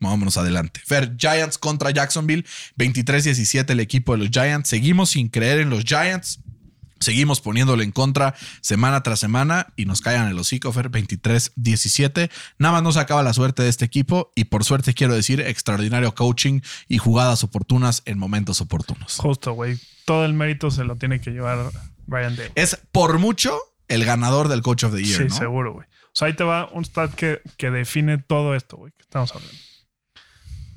[0.00, 0.82] Movámonos adelante.
[0.84, 2.44] Fer, Giants contra Jacksonville,
[2.76, 4.68] 23-17 el equipo de los Giants.
[4.68, 6.40] Seguimos sin creer en los Giants.
[7.00, 12.30] Seguimos poniéndole en contra semana tras semana y nos caen el hocico, Fer, 23-17.
[12.58, 15.40] Nada más no se acaba la suerte de este equipo y por suerte quiero decir
[15.40, 19.16] extraordinario coaching y jugadas oportunas en momentos oportunos.
[19.16, 19.78] Justo, güey.
[20.04, 21.70] Todo el mérito se lo tiene que llevar
[22.06, 22.50] Brian Day.
[22.54, 25.34] Es por mucho el ganador del Coach of the Year, Sí, ¿no?
[25.34, 25.86] seguro, güey.
[25.86, 29.30] O sea, ahí te va un stat que, que define todo esto, güey, que estamos
[29.34, 29.54] hablando.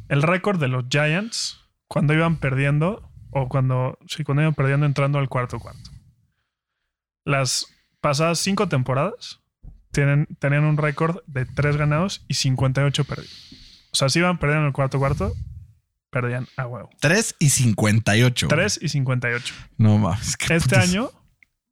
[0.09, 1.57] El récord de los Giants
[1.87, 5.90] cuando iban perdiendo, o cuando, sí, cuando iban perdiendo entrando al cuarto cuarto.
[7.25, 7.67] Las
[7.99, 9.41] pasadas cinco temporadas
[9.91, 13.87] tienen, tenían un récord de 3 ganados y 58 perdidos.
[13.91, 15.33] O sea, si iban perdiendo en el cuarto cuarto,
[16.09, 16.89] perdían a huevo.
[16.99, 18.47] 3 y 58.
[18.47, 19.53] 3 y 58.
[19.77, 20.37] No mames.
[20.39, 20.89] Este putas.
[20.89, 21.11] año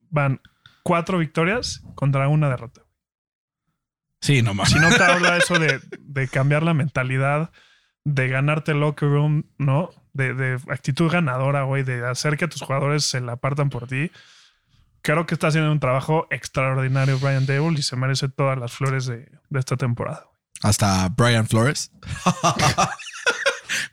[0.09, 0.41] van
[0.83, 2.81] cuatro victorias contra una derrota.
[4.21, 4.73] Sí, no mames.
[4.73, 7.51] Si no te habla eso de, de cambiar la mentalidad,
[8.03, 9.89] de ganarte el locker room, ¿no?
[10.13, 14.11] De, de actitud ganadora, güey, de hacer que tus jugadores se la apartan por ti.
[15.01, 19.05] Creo que está haciendo un trabajo extraordinario Brian Dable y se merece todas las flores
[19.05, 20.29] de, de esta temporada.
[20.61, 21.91] Hasta Brian Flores.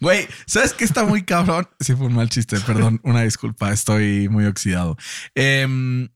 [0.00, 1.68] Güey, ¿sabes qué está muy cabrón?
[1.80, 4.96] Sí, fue un mal chiste, perdón, una disculpa, estoy muy oxidado.
[5.34, 6.08] Em,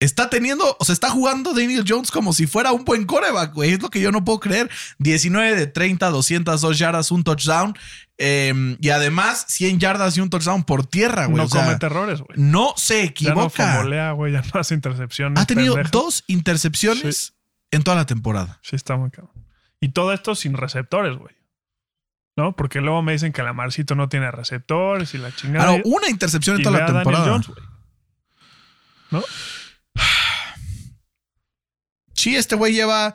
[0.00, 3.72] está teniendo, o sea, está jugando Daniel Jones como si fuera un buen coreback, güey.
[3.74, 4.68] Es lo que yo no puedo creer.
[4.98, 7.76] 19 de 30, 202 yardas, un touchdown.
[8.22, 11.36] em, y además, 100 yardas y un touchdown por tierra, güey.
[11.38, 12.38] no O sea, comete errores, güey.
[12.38, 13.72] no se Ya no equivoca.
[13.74, 15.40] fumbolea, güey, ya no hace intercepciones.
[15.40, 15.92] ha tenido pendejas.
[15.92, 17.34] dos intercepciones
[17.70, 18.58] en toda la temporada.
[18.62, 19.32] Sí, está muy cabrón.
[19.80, 21.34] Y todo esto sin receptores, güey.
[22.36, 22.54] ¿No?
[22.56, 25.66] Porque luego me dicen que la Marcito no tiene receptores y la chingada.
[25.78, 27.26] No, una intercepción en toda la temporada.
[27.26, 27.58] Jones, güey.
[29.10, 29.22] ¿No?
[32.20, 33.14] Sí, este güey lleva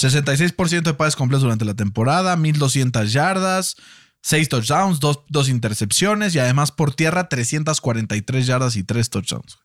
[0.00, 3.76] 66% de pases completos durante la temporada, 1200 yardas,
[4.22, 9.60] 6 touchdowns, 2, intercepciones y además por tierra 343 yardas y 3 touchdowns.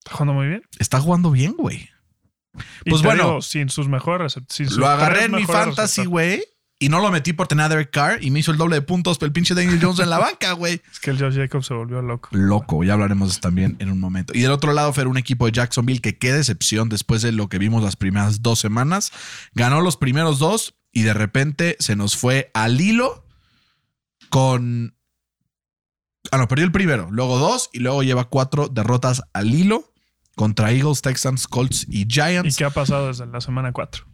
[0.00, 0.62] Está jugando muy bien.
[0.80, 1.88] Está jugando bien, güey.
[2.84, 4.72] Y Pues bueno, digo, sin sus mejores receptores.
[4.72, 6.42] Lo agarré en mi fantasy, güey.
[6.82, 8.80] Y no lo metí por tener a Derek Carr y me hizo el doble de
[8.82, 10.80] puntos el pinche Daniel Jones en la banca, güey.
[10.90, 12.30] Es que el Josh Jacobs se volvió loco.
[12.32, 14.32] Loco, ya hablaremos también en un momento.
[14.34, 17.50] Y del otro lado, fue un equipo de Jacksonville que qué decepción después de lo
[17.50, 19.12] que vimos las primeras dos semanas.
[19.52, 23.26] Ganó los primeros dos y de repente se nos fue al hilo
[24.30, 24.96] con...
[26.32, 29.92] Ah, no, perdió el primero, luego dos y luego lleva cuatro derrotas al hilo
[30.36, 32.56] contra Eagles, Texans, Colts y ¿Y Giants.
[32.56, 34.06] qué ha pasado desde la semana 4?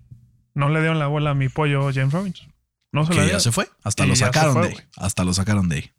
[0.54, 2.52] No le dieron la bola a mi pollo James Robinson.
[2.96, 3.68] No se la que ya se fue.
[3.84, 4.80] Hasta Y lo sacaron fue, de ahí.
[4.96, 5.92] Hasta lo sacaron de ahí.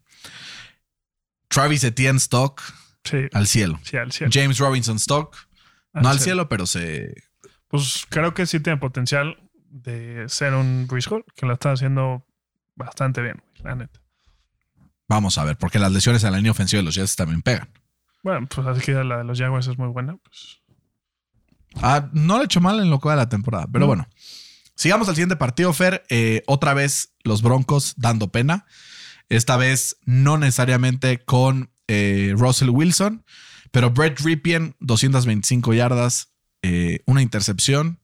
[1.48, 2.60] Travis Etienne Stock
[3.04, 3.78] Sí, al cielo.
[3.84, 4.30] sí, al cielo.
[4.34, 5.34] James Robinson Stock.
[5.94, 7.14] no al cielo, pero se
[7.68, 9.38] Pues creo que sí tiene potencial
[9.70, 12.26] de ser un Brees Hall, que lo está haciendo
[12.74, 14.00] bastante bien, la neta.
[15.08, 17.70] Vamos a ver, porque las lesiones en la línea ofensiva de los Jets también pegan.
[18.22, 20.16] Bueno, pues así que la de los Jaguars es muy buena.
[20.16, 20.60] Pues.
[21.82, 23.86] Ah, no le he hecho mal en lo que va de la temporada, pero No.
[23.86, 24.08] bueno.
[24.78, 26.04] Sigamos al siguiente partido, Fer.
[26.08, 28.64] Eh, otra vez los Broncos dando pena.
[29.28, 33.24] Esta vez no necesariamente con eh, Russell Wilson,
[33.72, 37.98] pero Brett Ripien, 225 yardas, eh, una intercepción,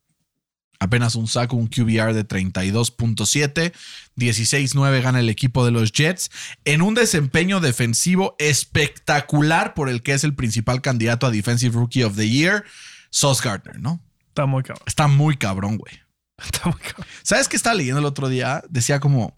[0.80, 3.72] apenas un saco, un QBR de 32.7,
[4.16, 6.28] 16-9 gana el equipo de los Jets
[6.64, 12.02] en un desempeño defensivo espectacular por el que es el principal candidato a Defensive Rookie
[12.02, 12.64] of the Year,
[13.10, 14.02] Sauce Gardner, ¿no?
[14.26, 14.84] Está muy cabrón.
[14.88, 16.03] Está muy cabrón, güey.
[17.22, 18.62] ¿Sabes qué estaba leyendo el otro día?
[18.68, 19.36] Decía como, o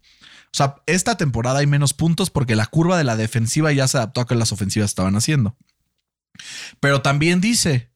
[0.53, 4.23] sea, esta temporada hay menos puntos porque la curva de la defensiva ya se adaptó
[4.23, 5.57] a que las ofensivas estaban haciendo.
[6.81, 7.93] Pero también dice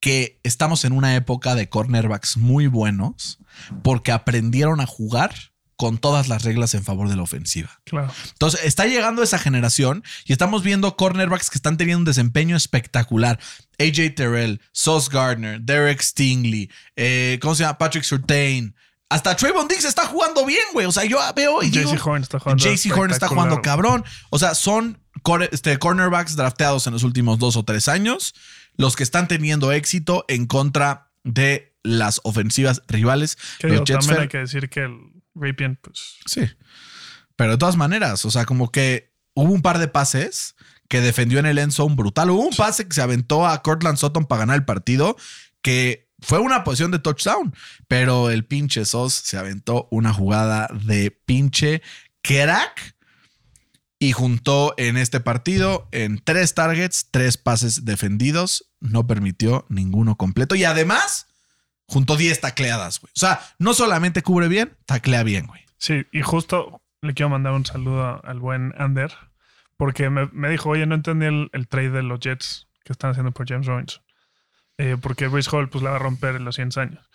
[0.00, 3.38] que estamos en una época de cornerbacks muy buenos
[3.82, 5.49] porque aprendieron a jugar
[5.80, 7.80] con todas las reglas en favor de la ofensiva.
[7.86, 8.12] Claro.
[8.32, 13.38] Entonces, está llegando esa generación y estamos viendo cornerbacks que están teniendo un desempeño espectacular.
[13.78, 17.78] AJ Terrell, Sauce Gardner, Derek Stingley, eh, ¿cómo se llama?
[17.78, 18.76] Patrick Surtain.
[19.08, 20.84] Hasta Trayvon Diggs está jugando bien, güey.
[20.84, 22.62] O sea, yo veo y digo, JC Horn está jugando.
[22.62, 24.04] JC Horn está jugando cabrón.
[24.28, 28.34] O sea, son core- este, cornerbacks drafteados en los últimos dos o tres años
[28.76, 33.38] los que están teniendo éxito en contra de las ofensivas rivales.
[33.58, 36.16] Que Jets, también hay que decir que el Ripien, pues.
[36.26, 36.42] Sí.
[37.36, 40.54] Pero de todas maneras, o sea, como que hubo un par de pases
[40.88, 42.30] que defendió en el end zone brutal.
[42.30, 45.16] Hubo un pase que se aventó a Cortland Sutton para ganar el partido
[45.62, 47.54] que fue una posición de touchdown,
[47.88, 51.82] pero el pinche Sos se aventó una jugada de pinche
[52.22, 52.96] crack
[53.98, 60.54] y juntó en este partido en tres targets, tres pases defendidos, no permitió ninguno completo
[60.54, 61.26] y además
[61.90, 63.10] juntó 10 tacleadas, güey.
[63.10, 65.66] O sea, no solamente cubre bien, taclea bien, güey.
[65.76, 69.12] Sí, y justo le quiero mandar un saludo al buen Ander,
[69.76, 73.10] porque me, me dijo, oye, no entendí el, el trade de los Jets que están
[73.10, 74.02] haciendo por James Robinson.
[74.78, 77.10] Eh, porque Bruce Hall pues la va a romper en los 100 años.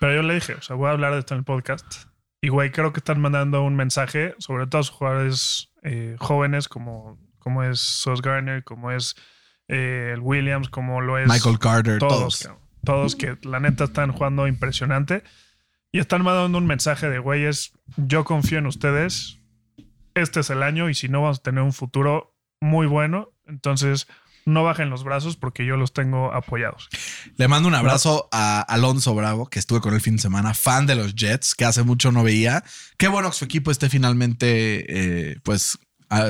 [0.00, 2.04] Pero yo le dije, o sea, voy a hablar de esto en el podcast.
[2.40, 6.68] Y güey, creo que están mandando un mensaje, sobre todo a sus jugadores eh, jóvenes,
[6.68, 9.16] como, como es Sauce Garner, como es
[9.68, 12.58] eh, Williams, como lo es Michael Carter, todos, todos.
[12.84, 15.22] Todos que la neta están jugando impresionante.
[15.92, 19.38] Y están mandando un mensaje de güeyes, yo confío en ustedes.
[20.14, 24.08] Este es el año y si no vamos a tener un futuro muy bueno, entonces
[24.46, 26.88] no bajen los brazos porque yo los tengo apoyados.
[27.36, 30.86] Le mando un abrazo a Alonso Bravo, que estuve con el fin de semana, fan
[30.86, 32.64] de los Jets, que hace mucho no veía.
[32.98, 35.78] Qué bueno que su equipo esté finalmente, eh, pues,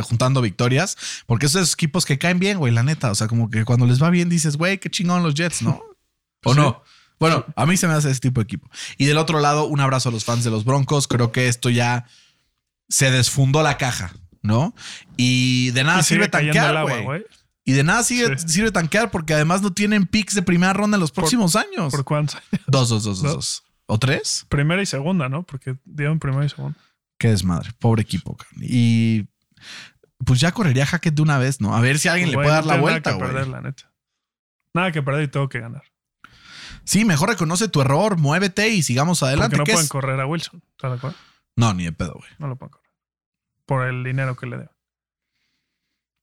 [0.02, 0.96] juntando victorias,
[1.26, 3.10] porque esos equipos que caen bien, güey, la neta.
[3.10, 5.82] O sea, como que cuando les va bien dices, güey, qué chingón los Jets, ¿no?
[6.44, 6.60] ¿O Sí.
[6.60, 6.82] no?
[7.20, 8.68] Bueno, a mí se me hace ese tipo de equipo.
[8.98, 11.06] Y del otro lado, un abrazo a los fans de los Broncos.
[11.08, 12.06] Creo que esto ya
[12.88, 14.74] se desfundó la caja, ¿no?
[15.16, 17.04] Y de nada y sirve tanquear, güey.
[17.04, 17.24] güey.
[17.64, 18.48] Y de nada sigue- Sí.
[18.48, 21.92] sirve tanquear porque además no tienen picks de primera ronda en los próximos años.
[21.92, 22.36] ¿Por cuántos?
[22.66, 23.34] Dos, dos, dos, dos, Dos.
[23.34, 23.64] dos.
[23.86, 24.44] ¿O tres?
[24.48, 25.44] Primera y segunda, ¿no?
[25.44, 26.78] Porque dieron primera y segunda.
[27.18, 27.70] Qué desmadre.
[27.78, 28.36] Pobre equipo.
[28.60, 29.26] Y
[30.26, 31.74] pues ya correría Hackett de una vez, ¿no?
[31.74, 33.34] A ver si alguien le Güey, puede dar la vuelta, Nada que güey.
[33.34, 33.90] perder, la neta.
[34.74, 35.84] Nada que perder y tengo que ganar.
[36.84, 39.56] Sí, mejor reconoce tu error, muévete y sigamos adelante.
[39.56, 39.90] Porque no ¿Qué pueden es?
[39.90, 40.62] correr a Wilson.
[40.72, 41.16] ¿Estás de acuerdo?
[41.56, 42.30] No, ni de pedo, güey.
[42.38, 42.90] No lo pueden correr.
[43.66, 44.70] Por el dinero que le debo.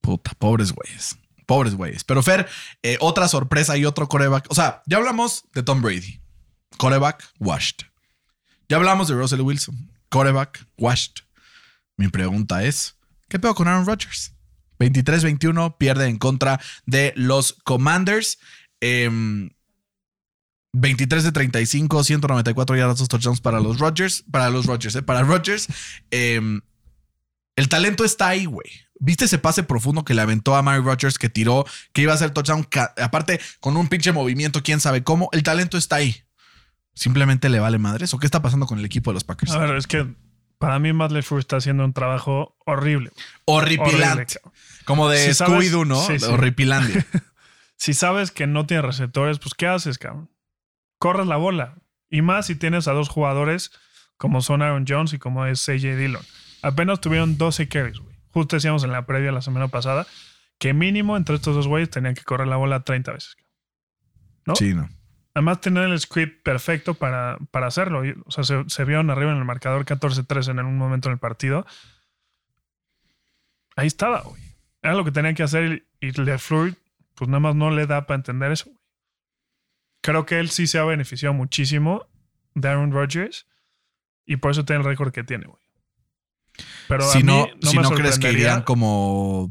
[0.02, 1.18] Puta, pobres güeyes.
[1.46, 2.04] Pobres güeyes.
[2.04, 2.48] Pero Fer,
[2.84, 4.46] eh, otra sorpresa y otro coreback.
[4.50, 6.22] O sea, ya hablamos de Tom Brady.
[6.78, 7.86] Coreback, washed.
[8.70, 9.92] Ya hablamos de Russell Wilson.
[10.10, 11.24] Coreback, washed.
[11.98, 12.96] Mi pregunta es,
[13.28, 14.34] ¿qué pedo con Aaron Rodgers?
[14.80, 18.40] 23-21 pierde en contra de los Commanders.
[18.80, 19.52] Em,
[20.74, 24.24] 23 de 35, 194 yardas, dos touchdowns para los Rodgers.
[24.32, 25.68] Para los Rodgers, eh, para Rodgers.
[26.12, 26.62] Em,
[27.56, 28.70] el talento está ahí, güey.
[29.00, 32.18] ¿Viste ese pase profundo que le aventó a Mary Rodgers que tiró, que iba a
[32.18, 32.68] ser touchdown?
[33.02, 35.30] Aparte, con un pinche movimiento, quién sabe cómo.
[35.32, 36.24] El talento está ahí.
[36.94, 38.14] Simplemente le vale madres.
[38.14, 39.52] ¿O qué está pasando con el equipo de los Packers?
[39.54, 40.06] A ver, es que
[40.60, 43.12] para mí Matt LeFleur está haciendo un trabajo horrible.
[43.46, 44.36] Horrible, Horripilante.
[44.36, 44.54] cabrón.
[44.86, 46.06] Como de Si Scooby-Doo, ¿no?
[46.06, 46.24] Sí.
[46.24, 47.06] Horripilandia.
[47.82, 50.30] Si sabes que no tiene receptores, pues ¿qué haces, cabrón?
[51.02, 51.80] Corres la bola.
[52.12, 53.72] Y más si tienes a dos jugadores
[54.18, 56.22] como son Aaron Jones y como es CJ Dillon.
[56.62, 58.16] Apenas tuvieron 12 carries, güey.
[58.30, 60.06] Justo decíamos en la previa la semana pasada
[60.60, 63.36] que mínimo entre estos dos güeyes tenían que correr la bola 30 veces.
[64.46, 64.56] ¿No?
[64.56, 64.90] Sí, no.
[65.34, 68.04] Además, tener el script perfecto para, para hacerlo.
[68.26, 71.20] O sea, se, se vieron arriba en el marcador 14-3 en un momento en el
[71.20, 71.66] partido.
[73.76, 74.40] Ahí estaba, güey.
[74.84, 76.76] Era lo que tenían que hacer y, y LeFleur,
[77.16, 78.66] pues nada más no le da para entender eso.
[78.66, 78.81] güey.
[80.02, 82.08] Creo que él sí se ha beneficiado muchísimo
[82.56, 83.48] de Aaron Rodgers
[84.26, 85.62] y por eso tiene el récord que tiene, güey.
[86.88, 89.50] Pero si a mí no, si me no crees que irían como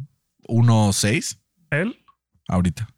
[0.49, 1.39] 1-6.
[1.71, 2.05] él.
[2.49, 2.89] ahorita.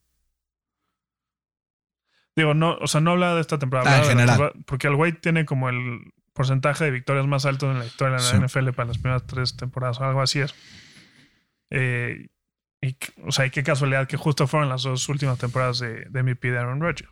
[2.35, 3.95] Digo, no, o sea, no habla de esta temporada.
[3.95, 4.29] Ah, en general.
[4.37, 6.01] temporada- porque el güey tiene como el
[6.33, 8.37] porcentaje de victorias más alto en la historia de la Sí.
[8.37, 10.55] NFL para las primeras tres temporadas o algo así es.
[11.71, 12.29] Eh,
[12.81, 12.97] y,
[13.27, 16.51] o sea, y qué casualidad que justo fueron las dos últimas temporadas de, de MVP
[16.51, 17.12] de Aaron Rodgers.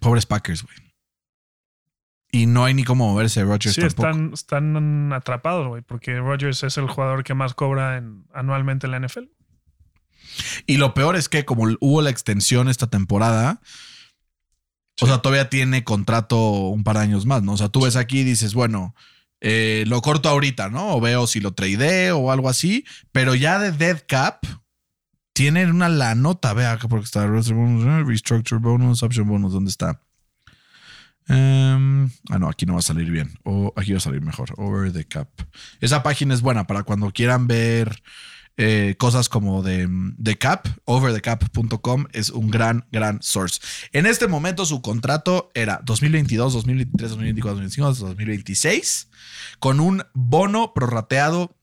[0.00, 0.76] Pobres Packers, güey.
[2.32, 4.08] Y no hay ni cómo moverse Rodgers Sí, tampoco.
[4.08, 8.90] están, están atrapados, güey, porque Rodgers es el jugador que más cobra en- anualmente en
[8.90, 9.30] la NFL.
[10.66, 13.60] Y lo peor es que como hubo la extensión esta temporada,
[15.00, 16.36] o sea, todavía tiene contrato
[16.68, 17.52] un par de años más, ¿no?
[17.52, 18.94] O sea, tú ves aquí y dices, bueno,
[19.40, 20.96] eh, lo corto ahorita, ¿no?
[20.96, 24.44] O veo si lo tradeo o algo así, pero ya de dead cap
[25.36, 30.00] tienen una la nota, vea acá porque está eh, restructure bonus, option bonus, ¿dónde está?
[31.28, 33.38] Em, ah, no, aquí no va a salir bien.
[33.44, 34.54] O aquí va a salir mejor.
[34.56, 35.28] Over the cap.
[35.82, 38.02] Esa página es buena para cuando quieran ver
[38.56, 40.68] eh, cosas como de, de cap.
[40.86, 43.60] Overthecap.com es un gran, gran source.
[43.92, 49.08] En este momento su contrato era 2022, 2023, 2024, 2025, 2026
[49.58, 51.54] con un bono prorrateado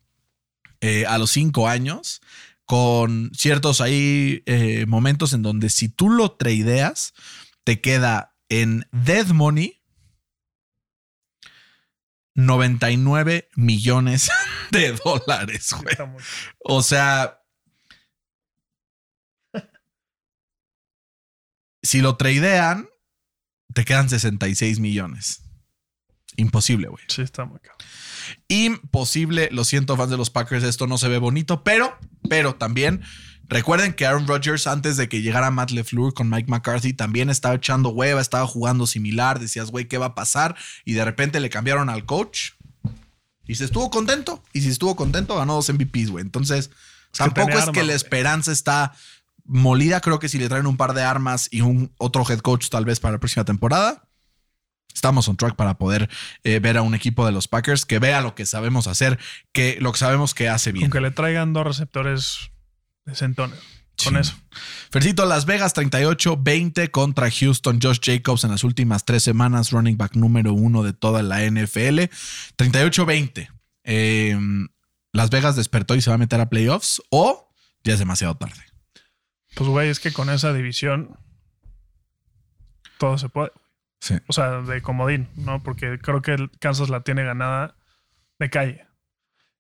[0.81, 2.21] eh, a los cinco años
[2.65, 7.13] con ciertos ahí eh, momentos en donde si tú lo tradeas
[7.63, 9.83] te queda en dead money
[12.35, 14.29] 99 millones
[14.71, 15.95] de dólares, güey.
[16.59, 17.41] O sea,
[21.83, 22.89] si lo tradean,
[23.73, 25.43] te quedan 66 millones.
[26.35, 27.03] Imposible, güey.
[27.07, 27.77] Sí, está muy caro.
[28.47, 29.49] Imposible.
[29.51, 31.97] Lo siento, fans de los Packers, esto no se ve bonito, pero,
[32.29, 33.01] pero también
[33.47, 37.55] recuerden que Aaron Rodgers, antes de que llegara Matt LeFleur con Mike McCarthy, también estaba
[37.55, 39.39] echando hueva, estaba jugando similar.
[39.39, 40.55] Decías, güey, ¿qué va a pasar?
[40.85, 42.51] Y de repente le cambiaron al coach
[43.45, 44.43] y se estuvo contento.
[44.53, 46.23] Y si estuvo contento, ganó dos MVPs, güey.
[46.23, 46.71] Entonces,
[47.11, 48.93] tampoco es que la esperanza está
[49.45, 49.99] molida.
[50.01, 52.85] Creo que si le traen un par de armas y un otro head coach, tal
[52.85, 54.07] vez para la próxima temporada,
[54.93, 56.09] estamos on track para poder
[56.43, 59.19] eh, ver a un equipo de los Packers que vea lo que sabemos hacer,
[59.51, 60.85] que lo que sabemos que hace bien.
[60.85, 62.51] Aunque le traigan dos receptores
[63.05, 63.59] decentones.
[64.03, 64.19] Con Sí.
[64.21, 64.33] eso.
[64.89, 67.79] Fercito, Las Vegas 38-20 contra Houston.
[67.81, 72.09] Josh Jacobs en las últimas tres semanas, running back número uno de toda la NFL.
[72.57, 73.49] 38-20.
[73.83, 74.35] Eh,
[75.11, 78.59] Las Vegas despertó y se va a meter a playoffs o ya es demasiado tarde.
[79.53, 81.15] Pues, güey, es que con esa división
[82.97, 83.51] todo se puede.
[84.27, 85.61] O sea, de comodín, ¿no?
[85.63, 87.75] Porque creo que Kansas la tiene ganada
[88.39, 88.87] de calle.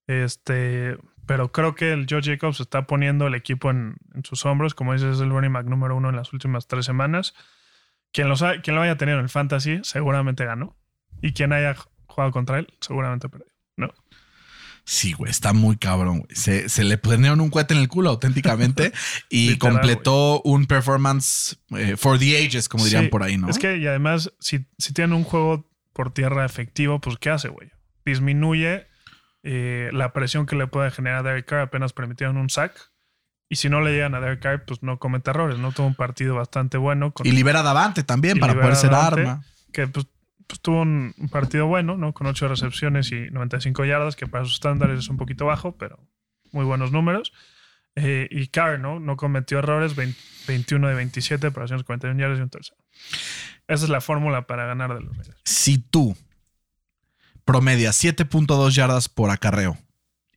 [0.07, 4.75] Este, pero creo que el Joe Jacobs está poniendo el equipo en, sus hombros.
[4.75, 7.33] Como dices, es el running back número uno en las últimas tres semanas.
[8.11, 10.75] Quien, los ha- quien lo haya tenido en el fantasy seguramente ganó.
[11.21, 11.75] Y quien haya
[12.07, 13.47] jugado contra él seguramente perdió.
[13.77, 13.93] ¿no?
[14.85, 16.35] Sí, güey, está muy cabrón, güey.
[16.35, 18.91] Se, se le pusieron un cohete en el culo auténticamente
[19.29, 23.49] y Literal, completó un performance eh, for the ages, como dirían por ahí, ¿no?
[23.49, 27.47] Es que, y además, si, si tienen un juego por tierra efectivo, pues ¿qué hace,
[27.47, 27.71] güey?
[28.05, 28.87] Disminuye
[29.43, 32.91] eh, la presión que le puede generar a Derek Carr, apenas permitieron un sack.
[33.49, 35.59] Y si no le llegan a Derek Carr, pues no comete errores.
[35.59, 37.13] No tuvo un partido bastante bueno.
[37.13, 39.43] Con, y libera a Davante también para poder ser arma.
[39.71, 40.07] Que pues,
[40.47, 42.13] pues tuvo un, partido bueno, ¿no?
[42.13, 45.99] Con 8 recepciones y 95 yardas, que para sus estándares es un poquito bajo, pero
[46.51, 47.33] muy buenos números.
[47.95, 48.99] Eh, y Carr, ¿no?
[48.99, 50.17] No cometió errores, 20
[50.47, 52.77] 21 de 27 para 241 yardas y un tercero.
[53.67, 55.41] Esa es la fórmula para ganar de los Raiders.
[55.45, 56.15] Si tú
[57.45, 59.77] promedias 7.2 yardas por acarreo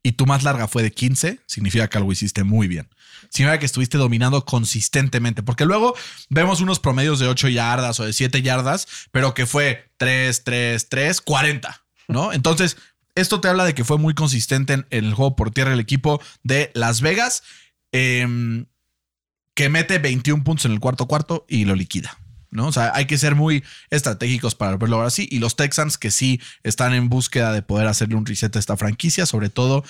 [0.07, 2.89] y tu más larga fue de 15, significa que algo hiciste muy bien.
[3.29, 5.97] Significa que estuviste dominando consistentemente, porque luego
[6.31, 10.89] vemos unos promedios de 8 yardas o de 7 yardas, pero que fue 3, 3,
[10.89, 12.33] 3, 40, ¿no?
[12.33, 12.77] Entonces,
[13.17, 16.23] esto te habla de que fue muy consistente en, el juego por tierra el equipo
[16.45, 17.43] de Las Vegas,
[17.91, 18.67] em,
[19.55, 22.17] que mete 21 puntos en el cuarto cuarto y lo liquida.
[22.51, 22.69] ¿No?
[22.69, 25.29] O sea, hay que ser muy estratégicos para verlo ahora sí.
[25.31, 28.77] Y los Texans que sí están en búsqueda de poder hacerle un reset a esta
[28.77, 29.85] franquicia, sobre todo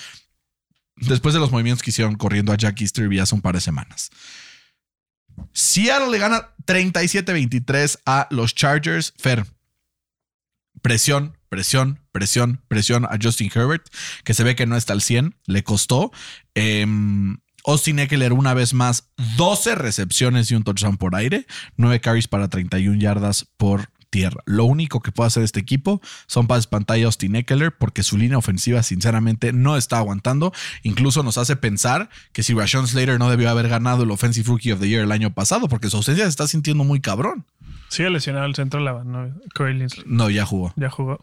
[0.97, 4.09] después de los movimientos que hicieron corriendo a Jack Easterby hace un par de semanas.
[5.53, 9.13] Seattle le gana 37-23 a los Chargers.
[9.17, 9.45] Fer,
[10.81, 13.87] presión, presión, presión, presión a Justin Herbert,
[14.23, 16.11] que se ve que no está al 100, le costó.
[16.55, 17.37] Em,
[17.67, 21.45] Austin Eckler una vez más 12 recepciones y un touchdown por aire,
[21.75, 24.41] 9 carries para 31 yardas por tierra.
[24.45, 28.17] Lo único que puede hacer este equipo son pases pantalla a Austin Eckler porque su
[28.17, 30.53] línea ofensiva sinceramente no está aguantando.
[30.83, 34.71] Incluso nos hace pensar que si Rashawn Slater no debió haber ganado el Offensive Rookie
[34.71, 37.45] of the Year el año pasado porque su ausencia se está sintiendo muy cabrón.
[37.89, 39.29] Sigue lesionado el centro la ¿no?
[40.05, 40.73] No, ya jugó.
[40.77, 41.19] Ya jugó.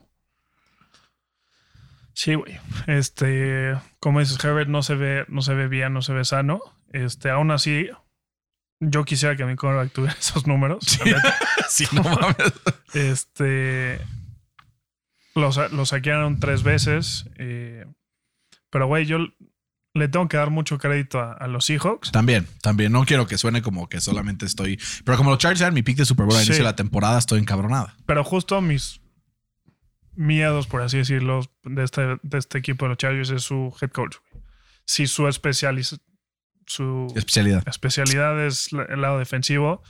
[2.14, 2.58] Sí, güey.
[2.86, 6.60] Este, como dices, Herbert no se ve, no se ve bien, no se ve sano.
[6.92, 7.88] Este, aún así,
[8.80, 10.84] yo quisiera que mi quarterback tuviera esos números.
[11.68, 12.52] Sí, no mames.
[12.92, 13.98] Este,
[15.34, 17.26] lo, sa- lo saquearon tres veces.
[17.38, 17.84] eh,
[18.70, 19.18] pero, güey, yo
[19.94, 22.12] le tengo que dar mucho crédito a, a los Seahawks.
[22.12, 22.92] También, también.
[22.92, 24.78] No quiero que suene como que solamente estoy.
[25.04, 26.48] Pero como los Chargers eran mi pick de Super Bowl al Sí.
[26.48, 27.96] inicio de la temporada, estoy encabronada.
[28.06, 29.00] Pero justo mis
[30.16, 33.90] miedos, por así decirlo, de este, de este equipo de los Chargers es su head
[33.90, 34.16] coach.
[34.32, 34.44] güey.
[34.86, 35.98] Si su especializ
[36.66, 37.62] su Especialidad.
[37.68, 39.82] especialidad es el lado defensivo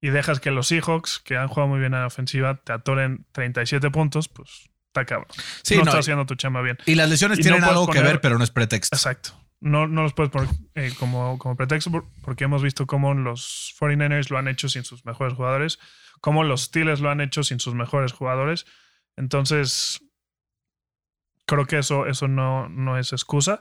[0.00, 3.26] y dejas que los Seahawks, que han jugado muy bien a la ofensiva, te atoren
[3.32, 5.26] 37 puntos, pues está cabrón.
[5.62, 6.78] Sí, no, no, está y- haciendo tu chamba bien.
[6.86, 8.94] Y las lesiones Y no tienen puedes algo que poner- ver, pero no es pretexto.
[8.94, 9.30] Exacto.
[9.60, 13.74] No, no los puedes poner eh, como, como pretexto por- porque hemos visto cómo los
[13.80, 15.80] 49ers lo han hecho sin sus mejores jugadores,
[16.20, 18.66] cómo los Steelers lo han hecho sin sus mejores jugadores.
[19.18, 20.00] Entonces,
[21.46, 23.60] creo que eso, eso no, no es excusa.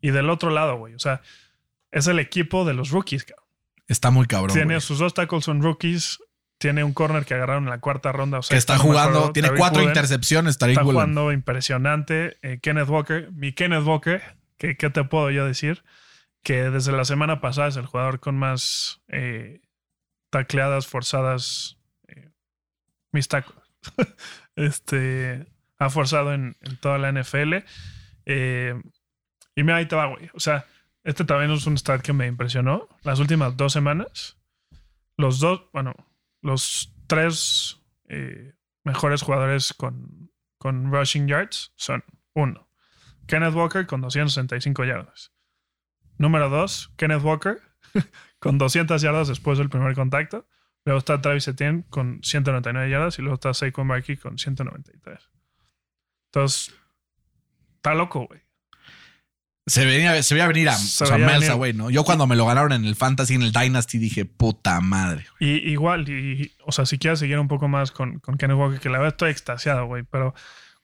[0.00, 1.20] Y del otro lado, güey, o sea,
[1.90, 3.24] es el equipo de los rookies.
[3.24, 3.46] cabrón.
[3.88, 4.54] Está muy cabrón.
[4.54, 4.80] Tiene güey.
[4.80, 6.18] sus dos tackles son rookies.
[6.58, 8.38] Tiene un corner que agarraron en la cuarta ronda.
[8.38, 9.90] O sea, que está jugando, tiene Tariq cuatro Woolen.
[9.90, 10.94] intercepciones, Tariq Está Woolen.
[10.94, 12.38] jugando impresionante.
[12.42, 14.22] Eh, Kenneth Walker, mi Kenneth Walker,
[14.58, 15.82] que, ¿qué te puedo yo decir?
[16.44, 19.60] Que desde la semana pasada es el jugador con más eh,
[20.30, 21.78] tacleadas forzadas.
[22.06, 22.30] eh,
[23.10, 23.56] mis tacos.
[24.56, 25.46] este
[25.78, 27.54] ha forzado en, toda la NFL.
[28.26, 28.80] Eh,
[29.54, 30.30] y mira, ahí te va, güey.
[30.34, 30.64] O sea,
[31.04, 32.88] este también es un stat que me impresionó.
[33.02, 34.38] Las últimas dos semanas,
[35.16, 35.94] los dos, bueno,
[36.40, 38.54] los tres eh,
[38.84, 42.04] mejores jugadores con, con rushing yards son
[42.34, 42.68] uno,
[43.26, 45.32] Kenneth Walker con 265 yardas.
[46.18, 47.60] Número dos, Kenneth Walker
[48.38, 50.46] con 200 yardas después del primer contacto.
[50.84, 55.18] Luego está Travis Etienne con 199 yardas y luego está Saquon Barkley con 193.
[56.26, 56.74] Entonces,
[57.76, 58.40] está loco, güey.
[59.66, 61.88] Se veía, se veía venir a, Se o sea, veía Melsa, güey, ¿no?
[61.88, 65.26] Yo cuando me lo ganaron en el Fantasy, en el Dynasty, dije, puta madre.
[65.38, 68.80] Y igual, y, o sea, si quieres seguir un poco más con, con Kenneth Walker,
[68.80, 70.34] que la verdad estoy extasiado, güey, pero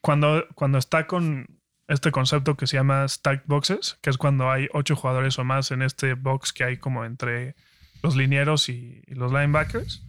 [0.00, 4.68] cuando, cuando está con este concepto que se llama stacked boxes, que es cuando hay
[4.72, 7.56] ocho jugadores o más en este box que hay como entre
[8.02, 10.04] los linieros y, y los linebackers,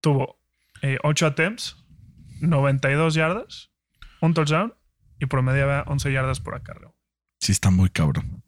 [0.00, 0.38] tuvo
[0.82, 1.76] eh, ocho attempts,
[2.40, 3.70] 92 yardas,
[4.20, 4.74] un touchdown
[5.18, 6.94] y promediaba 11 yardas por acarreo.
[7.40, 8.43] Sí, está muy cabrón.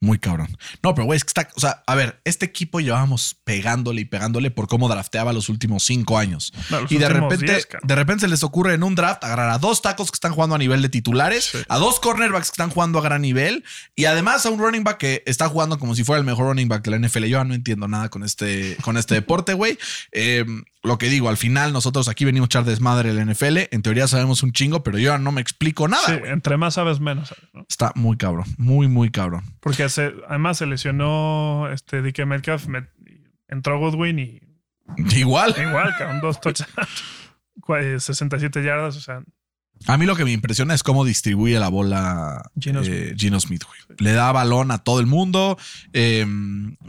[0.00, 0.56] Muy cabrón.
[0.82, 1.48] No, pero güey, es que está.
[1.56, 5.82] O sea, a ver, este equipo llevábamos pegándole y pegándole por cómo drafteaba los últimos
[5.82, 6.52] cinco años.
[6.70, 7.88] No, Y de repente, 10, cabrón.
[7.88, 10.54] de repente se les ocurre en un draft agarrar a dos tacos que están jugando
[10.54, 11.58] a nivel de titulares, Sí.
[11.68, 13.64] a dos cornerbacks que están jugando a gran nivel
[13.96, 16.68] y además a un running back que está jugando como si fuera el mejor running
[16.68, 17.24] back de la NFL.
[17.26, 19.78] Yo no entiendo nada con este, con este deporte, güey.
[20.12, 20.44] Eh,
[20.84, 23.68] lo que digo, al final nosotros aquí venimos a echar desmadre el NFL.
[23.72, 26.06] En teoría sabemos un chingo, pero yo no me explico nada.
[26.06, 27.66] Sí, entre más sabes, menos sabes, ¿no?
[27.68, 29.42] Está muy cabrón, muy, muy cabrón.
[29.60, 32.88] Porque se- además se lesionó este DK Metcalf, me-
[33.48, 34.40] entró Goodwin y
[35.16, 35.54] Igual.
[35.60, 36.72] igual, cabrón, dos touchdowns,
[37.60, 39.22] cua- eh, 67 yardas, o sea,
[39.86, 43.62] A mí lo que me impresiona es cómo distribuye la bola Geno eh, Geno Smith.
[43.64, 43.78] güey.
[44.00, 45.56] Le da balón a todo el mundo.
[45.92, 46.26] eh,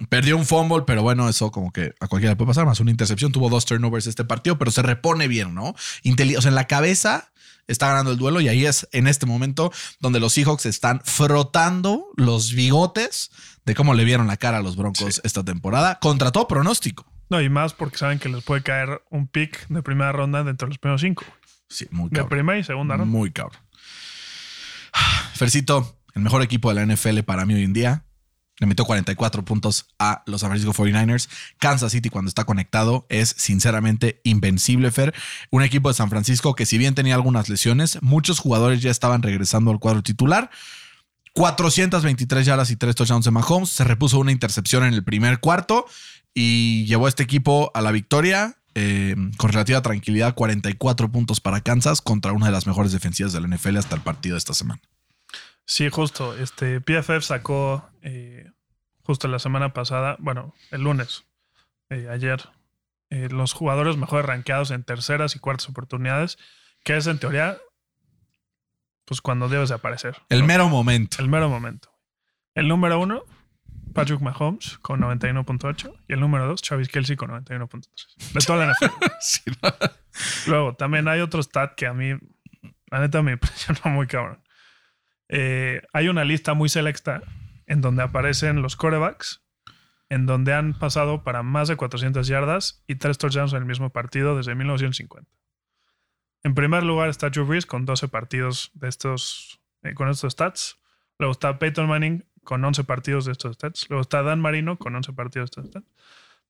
[0.09, 2.65] perdió un fumble, pero bueno, eso como que a cualquiera le puede pasar.
[2.65, 3.31] Más una intercepción.
[3.31, 5.75] Tuvo dos turnovers este partido, pero se repone bien, ¿no?
[6.03, 7.31] Inteli- o sea, en la cabeza
[7.69, 12.07] está ganando el duelo y ahí es en este momento donde los Seahawks están frotando
[12.17, 13.31] los bigotes
[13.65, 17.05] de cómo le vieron la cara a los Broncos esta temporada contra todo pronóstico.
[17.29, 20.65] no, y más porque saben que les puede caer un pick de primera ronda dentro
[20.67, 21.23] de los primeros cinco,
[21.69, 22.29] Sí, muy de cabrón.
[22.29, 23.11] primera y segunda ronda.
[23.17, 23.61] Muy cabrón.
[25.35, 28.03] Fercito, el mejor equipo de la NFL para mí hoy en día.
[28.59, 31.29] Le metió 44 puntos a los San Francisco 49ers.
[31.59, 35.13] Kansas City, cuando está conectado, es sinceramente invencible, Fer.
[35.49, 39.21] Un equipo de San Francisco que, si bien tenía algunas lesiones, muchos jugadores ya estaban
[39.21, 40.49] regresando al cuadro titular.
[41.33, 43.69] 423 yardas y 3 touchdowns de Mahomes.
[43.69, 45.85] Se repuso una intercepción en el primer cuarto
[46.33, 50.35] y llevó a este equipo a la victoria eh, con relativa tranquilidad.
[50.35, 54.01] 44 puntos para Kansas contra una de las mejores defensivas de la NFL hasta el
[54.01, 54.81] partido de esta semana.
[55.69, 56.35] Sí, justo.
[56.35, 58.49] Este PFF sacó eh,
[59.03, 61.25] justo la semana pasada, bueno, el lunes,
[61.91, 62.49] eh, ayer,
[63.11, 66.39] eh, los jugadores mejores rankeados en terceras y cuartas oportunidades,
[66.83, 67.59] que es en teoría,
[69.05, 70.17] pues cuando debes de aparecer.
[70.29, 70.47] El ¿no?
[70.47, 71.17] mero momento.
[71.19, 71.91] El mero momento.
[72.55, 73.23] El número uno,
[73.93, 78.33] Patrick Mahomes con 91.8 y el número dos, Travis Kelsey con 91.3.
[78.33, 79.05] De toda la NFL.
[79.21, 79.69] Sí, ¿no?
[80.47, 82.15] Luego, también hay otro stat que a mí,
[82.89, 84.41] la neta, me impresionó muy cabrón.
[85.29, 87.21] Eh, hay una lista muy selecta
[87.67, 89.43] en donde aparecen los corebacks,
[90.09, 93.91] en donde han pasado para más de 400 yardas y tres touchdowns en el mismo
[93.91, 95.29] partido desde 1950.
[96.43, 100.79] En primer lugar está Drew Brees con 12 partidos de estos, eh, con estos stats.
[101.19, 103.87] Luego está Peyton Manning con 11 partidos de estos stats.
[103.89, 105.87] Luego está Dan Marino con 11 partidos de estos stats.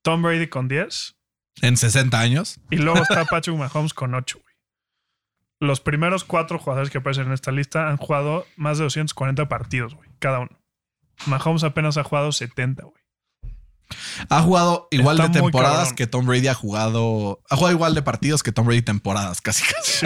[0.02, 1.16] Tom Brady con 10.
[1.62, 2.62] En 60 años.
[2.70, 4.49] Y luego está Patrick Mahomes con 8, güey.
[5.60, 9.96] Los primeros cuatro jugadores que aparecen en esta lista han jugado más de 240 partidos,
[9.96, 10.52] güey, cada uno.
[11.26, 13.00] Mahomes apenas ha jugado 70, güey.
[14.30, 17.42] Ha jugado igual Está de temporadas que Tom Brady ha jugado.
[17.50, 20.06] Ha jugado igual de partidos que Tom Brady temporadas, casi casi.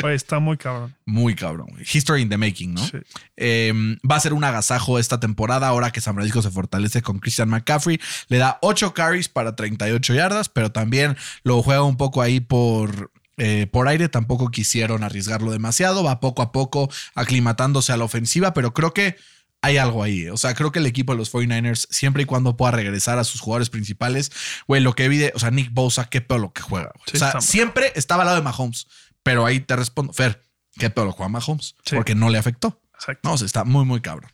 [0.00, 0.94] Güey, está muy cabrón.
[1.06, 1.68] Muy cabrón.
[1.80, 2.86] History in the making, ¿no?
[2.86, 2.98] Sí.
[3.36, 3.72] Eh,
[4.08, 7.48] va a ser un agasajo esta temporada ahora que San Francisco se fortalece con Christian
[7.48, 8.00] McCaffrey.
[8.28, 13.10] Le da 8 carries para 38 yardas, pero también lo juega un poco ahí por,
[13.36, 14.08] eh, por aire.
[14.08, 16.02] Tampoco quisieron arriesgarlo demasiado.
[16.04, 19.16] Va poco a poco aclimatándose a la ofensiva, pero creo que
[19.62, 20.28] hay algo ahí.
[20.28, 23.24] O sea, creo que el equipo de los 49ers, siempre y cuando pueda regresar a
[23.24, 24.30] sus jugadores principales,
[24.68, 26.92] güey, lo que vi o sea, Nick Bosa, qué pedo lo que juega.
[27.06, 28.86] Sí, o sea, siempre estaba al lado de Mahomes,
[29.22, 30.42] pero ahí te respondo, Fer,
[30.76, 31.96] qué pedo lo juega Mahomes, Sí.
[31.96, 32.78] porque no le afectó.
[32.92, 33.26] Exacto.
[33.28, 34.30] No, o sea, está muy, muy cabrón.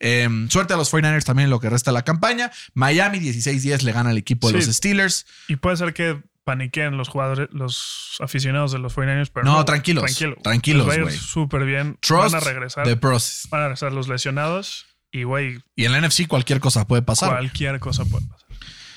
[0.00, 2.52] Eh, suerte a los 49ers también en lo que resta de la campaña.
[2.74, 4.66] Miami 16-10 le gana al equipo de Sí.
[4.66, 5.26] los Steelers.
[5.48, 9.64] Y puede ser que paniquen los jugadores, los aficionados de los 49ers, pero No, no,
[9.64, 10.36] tranquilos, tranquilo.
[10.42, 11.10] tranquilos, güey.
[11.16, 11.96] súper bien.
[12.00, 12.84] Trust van a regresar.
[12.86, 13.48] the process.
[13.50, 17.30] Van a regresar los lesionados y, güey, Y en la NFC cualquier cosa puede pasar.
[17.30, 18.46] cualquier cosa puede pasar.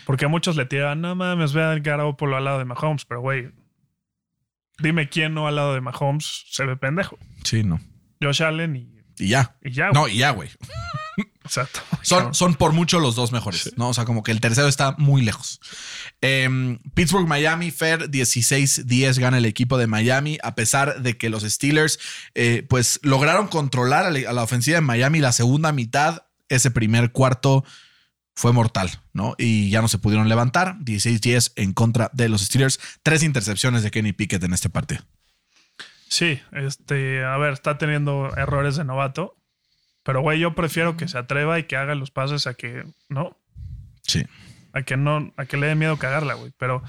[0.06, 3.22] Porque a muchos le tiran, no mames, ve a Garoppolo al lado de Mahomes, pero,
[3.22, 3.50] güey,
[4.80, 7.18] dime quién no al lado de Mahomes se ve pendejo.
[7.44, 7.80] Sí, no.
[8.22, 9.58] Josh Allen y, Y ya.
[9.62, 10.16] y ya, No, güey.
[10.16, 10.50] y ya, güey.
[11.48, 13.90] O sea, está muy Son, son por mucho los dos mejores, ¿no?
[13.90, 15.60] O sea, como que el tercero está muy lejos.
[16.22, 21.44] Em, Pittsburgh, Miami, Fer 16-10 gana el equipo de Miami, a pesar de que los
[21.44, 22.00] Steelers,
[22.36, 26.24] eh, pues lograron controlar a la, a la ofensiva de Miami la segunda mitad.
[26.50, 27.66] Ese primer cuarto
[28.38, 29.34] fue mortal, ¿no?
[29.40, 30.78] Y ya no se pudieron levantar.
[30.82, 32.80] 16-10 en contra de los Steelers.
[33.02, 35.02] Tres intercepciones de Kenny Pickett en este partido.
[36.08, 39.36] Sí, este, a ver, está teniendo errores de novato.
[40.08, 43.36] Pero, güey, yo prefiero que se atreva y que haga los pases a que, ¿no?
[44.04, 44.26] Sí.
[44.72, 46.54] A que no, a que le dé miedo cagarla, güey.
[46.58, 46.82] Pero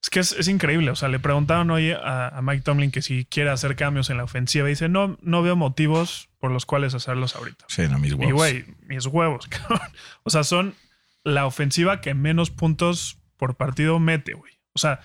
[0.00, 0.92] es que es, es increíble.
[0.92, 4.18] O sea, le preguntaron hoy a, a Mike Tomlin que si quiere hacer cambios en
[4.18, 4.68] la ofensiva.
[4.68, 7.64] Y dice, no, no veo motivos por los cuales hacerlos ahorita.
[7.66, 8.34] Sí, no, mis Y, huevos.
[8.34, 9.80] güey, mis huevos, cabrón.
[10.22, 10.76] O sea, son
[11.24, 14.52] la ofensiva que menos puntos por partido mete, güey.
[14.74, 15.00] O sea,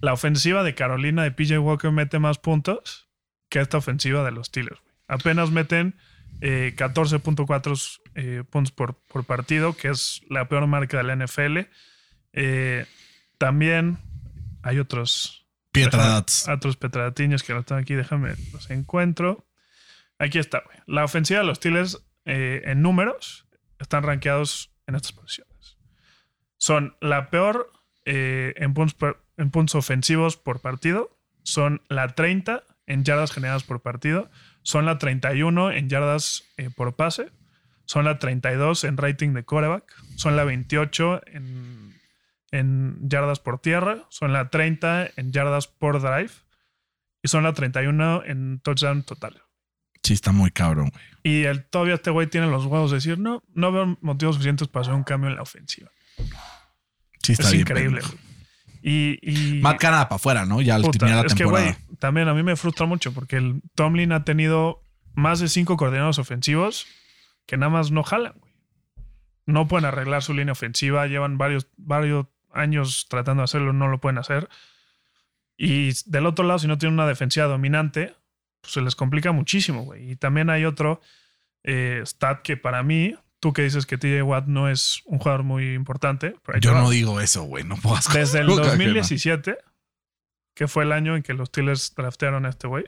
[0.00, 3.08] la ofensiva de Carolina de PJ Walker mete más puntos
[3.48, 4.94] que esta ofensiva de los Steelers, güey.
[5.08, 5.96] Apenas meten
[6.40, 11.58] eh, 14.4 eh, puntos por, por partido, que es la peor marca de la NFL.
[12.32, 12.86] Eh,
[13.38, 13.98] también
[14.62, 16.48] hay otros Pietradats.
[16.48, 19.46] otros petradatiños que no están aquí, déjame los encuentro.
[20.18, 20.78] Aquí está, güey.
[20.86, 23.46] La ofensiva de los Steelers eh, en números
[23.78, 25.78] están rankeados en estas posiciones.
[26.56, 27.72] Son la peor
[28.04, 31.16] eh, en, puntos per- en puntos ofensivos por partido.
[31.44, 34.30] Son la 30 en yardas generadas por partido.
[34.62, 37.30] Son la 31 en yardas eh, por pase.
[37.86, 39.84] Son la 32 en rating de quarterback.
[40.16, 41.94] Son la 28 en,
[42.50, 44.06] en yardas por tierra.
[44.10, 46.32] Son la 30 en yardas por drive.
[47.22, 49.42] Y son la 31 en touchdown total.
[50.02, 51.04] Sí, está muy cabrón, güey.
[51.22, 54.68] Y el, todavía este güey tiene los huevos de decir, no, no veo motivos suficientes
[54.68, 55.90] para hacer un cambio en la ofensiva.
[57.22, 57.62] Sí, está es bien.
[57.62, 58.00] increíble.
[58.00, 58.27] güey.
[58.82, 60.60] Y, y Matt Canada para afuera, ¿no?
[60.60, 61.78] Ya al puta, terminar la es que, temporada.
[61.98, 64.82] también a mí me frustra mucho porque el Tomlin ha tenido
[65.14, 66.86] más de cinco coordinados ofensivos
[67.46, 68.52] que nada más no jalan, güey.
[69.46, 73.98] No pueden arreglar su línea ofensiva, llevan varios, varios años tratando de hacerlo, no lo
[73.98, 74.48] pueden hacer.
[75.56, 78.14] Y del otro lado, si no tienen una defensiva dominante,
[78.60, 80.12] pues se les complica muchísimo, güey.
[80.12, 81.00] Y también hay otro
[81.64, 85.42] eh, stat que para mí, tú que dices que TJ Watt no es un jugador
[85.44, 86.80] muy importante, pero Yo va.
[86.82, 87.64] no digo eso, güey.
[87.64, 88.72] No puedo Desde el Nunca que no.
[88.74, 89.56] 2017,
[90.54, 92.84] que fue el año en que los Steelers draftearon a este güey,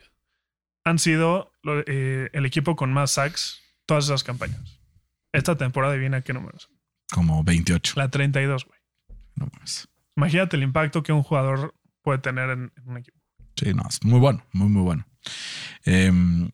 [0.85, 1.53] han sido
[1.87, 4.81] eh, el equipo con más sacks todas esas campañas.
[5.33, 6.69] Esta temporada viene a qué números?
[7.13, 7.95] Como 28.
[7.97, 8.79] La 32, güey.
[9.37, 9.89] No mames.
[10.17, 13.19] Imagínate el impacto que un jugador puede tener en, en un equipo.
[13.57, 15.07] Sí, no, es muy bueno, muy, muy bueno.
[15.85, 16.51] Em,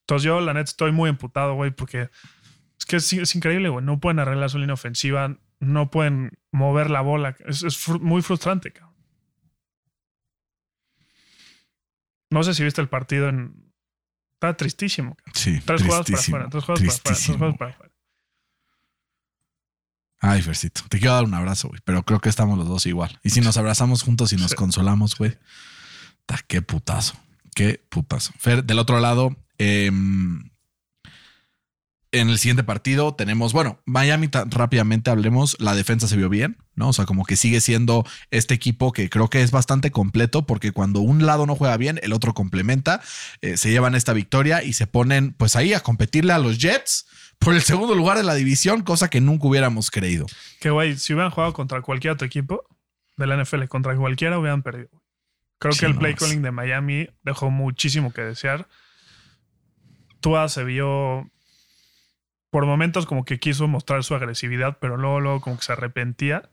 [0.00, 2.10] Entonces yo, la neta, estoy muy emputado, güey, porque
[2.88, 3.84] que es, es increíble, güey.
[3.84, 7.36] No pueden arreglar su línea ofensiva, no pueden mover la bola.
[7.46, 8.96] Es, muy frustrante, cabrón.
[12.30, 13.72] No sé si viste el partido en...
[14.34, 15.16] Está tristísimo.
[15.16, 15.34] cabrón.
[15.34, 17.92] sí, Tres jugadas para afuera, tres jugadas para afuera, tres jugadas para afuera.
[20.20, 23.20] Ay, Fercito, te quiero dar un abrazo, güey, pero creo que estamos los dos igual.
[23.22, 24.56] Y si nos abrazamos juntos y nos Sí.
[24.56, 25.38] consolamos, güey,
[26.26, 27.14] ta, qué putazo,
[27.54, 28.32] qué putazo.
[28.36, 30.50] Fer, del otro lado, em,
[32.12, 36.88] en el siguiente partido tenemos, bueno, Miami, rápidamente hablemos, la defensa se vio bien, ¿no?
[36.88, 40.72] O sea, como que sigue siendo este equipo que creo que es bastante completo porque
[40.72, 43.02] cuando un lado no juega bien, el otro complementa,
[43.42, 47.06] eh, se llevan esta victoria y se ponen pues ahí a competirle a los Jets
[47.38, 50.26] por el segundo lugar de la división, cosa que nunca hubiéramos creído.
[50.60, 52.64] Que güey, si hubieran jugado contra cualquier otro equipo
[53.16, 54.90] de la NFL, contra cualquiera, hubieran perdido.
[55.58, 58.68] Creo Sí, que el no, play calling de Miami dejó muchísimo que desear.
[60.20, 61.30] Tua se vio
[62.50, 66.50] por momentos como que quiso mostrar su agresividad, pero luego, luego como que se arrepentía.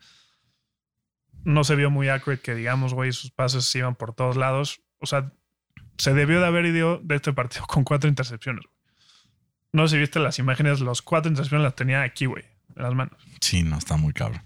[1.43, 4.81] No se vio muy accurate que digamos, güey, sus pases se iban por todos lados.
[4.99, 5.31] O sea,
[5.97, 8.65] se debió de haber ido de este partido con cuatro intercepciones.
[9.71, 12.43] No sé si viste las imágenes, los cuatro intercepciones las tenía aquí, güey,
[12.75, 13.21] en las manos.
[13.41, 14.41] Sí, no, está muy cabrón.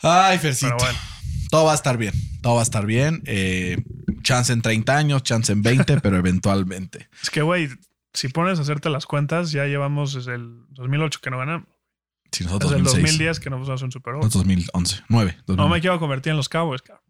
[0.00, 0.74] Ay, Fercito.
[0.76, 0.98] Pero bueno.
[1.50, 2.14] Todo va a estar bien.
[2.42, 3.22] Todo va a estar bien.
[3.26, 3.82] Eh,
[4.22, 7.08] chance en 30 años, chance en 20, pero eventualmente.
[7.22, 7.68] Es que, güey,
[8.18, 11.68] si pones a hacerte las cuentas, ya llevamos desde el 2008 que no ganamos.
[12.32, 14.24] Si nosotros Desde el 2006, 2010 que no pasamos un Super Bowl.
[14.24, 15.34] nosotros 2011, 9.
[15.36, 15.74] No 2009.
[15.76, 17.04] me quiero convertir en los Cowboys, cabrón.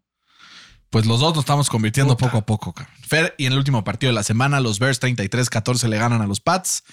[0.91, 2.27] Pues los dos nos estamos convirtiendo Puta.
[2.27, 2.73] poco a poco.
[2.73, 2.93] cabrón.
[3.01, 6.27] Fer, y en el último partido de la semana, los Bears 33-14 le ganan a
[6.27, 6.83] los Pats.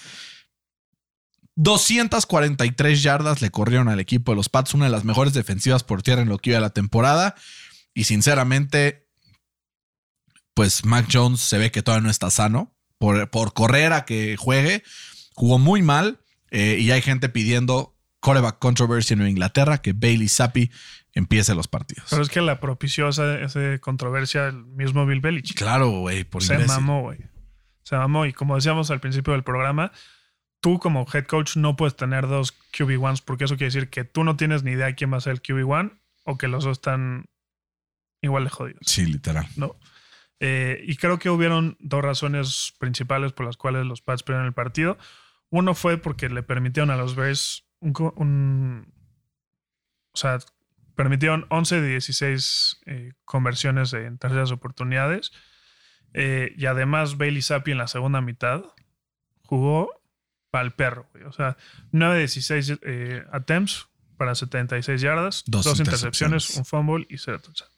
[1.53, 6.01] 243 yardas le corrieron al equipo de los Pats, una de las mejores defensivas por
[6.01, 7.35] tierra en lo que iba de la temporada.
[7.93, 9.07] Y sinceramente,
[10.55, 12.76] pues Mac Jones se ve que todavía no está sano.
[12.97, 14.83] Por, por correr a que juegue,
[15.33, 16.19] jugó muy mal.
[16.51, 20.71] eh, y hay gente pidiendo coreback controversy en Inglaterra, que Bailey Zappi
[21.13, 22.07] empiece los partidos.
[22.09, 25.57] Pero es que la propició esa, esa controversia el mismo Bill Belichick.
[25.57, 27.19] Claro, güey, por Se mamó, güey.
[27.83, 28.25] Se mamó.
[28.25, 29.91] Y como decíamos al principio del programa,
[30.59, 34.23] tú como head coach no puedes tener dos QB1s porque eso quiere decir que tú
[34.23, 37.25] no tienes ni idea quién va a ser el QB1 o que los dos están
[38.21, 38.81] igual de jodidos.
[38.85, 39.47] Sí, literal.
[39.55, 39.75] ¿no?
[40.39, 44.53] Eh, y creo que hubieron dos razones principales por las cuales los Pats perdieron el
[44.53, 44.97] partido.
[45.49, 48.93] Uno fue porque le permitieron a los Bears un,
[50.11, 50.39] o sea,
[50.95, 55.31] permitieron 11 de 16 eh, conversiones en terceras oportunidades.
[56.13, 58.63] Eh, y además Bailey Zappi en la segunda mitad
[59.43, 59.91] jugó
[60.49, 61.07] para el perro.
[61.13, 61.25] güey.
[61.25, 61.57] O sea,
[61.91, 66.57] 9 de 16 eh, attempts para 76 yardas, Dos dos, intercepciones, intercepciones.
[66.57, 67.76] un fumble y cero touchdowns.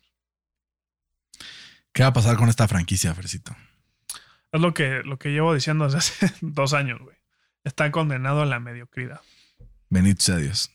[1.99, 3.53] ¿Qué va a pasar con esta franquicia, Fercito?
[4.53, 7.17] Es lo que, lo que llevo diciendo desde hace dos años, güey.
[7.65, 9.19] Están condenados a la mediocridad.
[9.89, 10.71] Bendito sea Dios.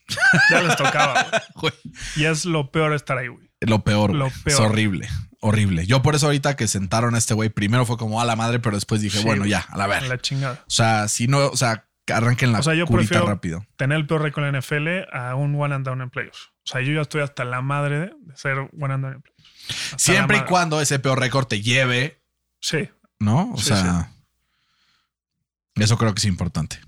[0.50, 1.72] Ya les tocaba, güey.
[2.16, 3.48] Y es lo peor estar ahí, güey.
[3.62, 4.42] Lo peor, Lo peor.
[4.44, 5.08] Es horrible.
[5.40, 5.86] Horrible.
[5.86, 8.58] Yo por eso ahorita que sentaron a este güey, primero fue como a la madre,
[8.60, 9.52] pero después dije, Sí, bueno, güey.
[9.52, 10.02] ya, a la A ver.
[10.06, 10.62] la chingada.
[10.66, 13.66] O sea, si no, o sea, que arranquen la O sea, yo curita prefiero- rápido.
[13.76, 16.50] Tener el peor récord en la NFL a un one and down en playoffs.
[16.64, 19.22] O sea, yo ya estoy hasta la madre de, de ser one and down en
[19.22, 19.83] playoffs.
[19.98, 22.22] Siempre y cuando ese peor récord te lleve,
[22.60, 22.88] Sí.
[23.18, 23.52] ¿no?
[23.52, 24.10] O Sí, sea,
[25.76, 26.78] eso creo que es importante.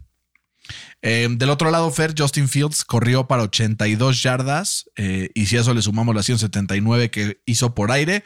[1.02, 5.60] Eh, del otro lado, Fer, Justin Fields corrió para 82 yardas eh, y si a
[5.60, 8.24] eso le sumamos las 179 que hizo por aire,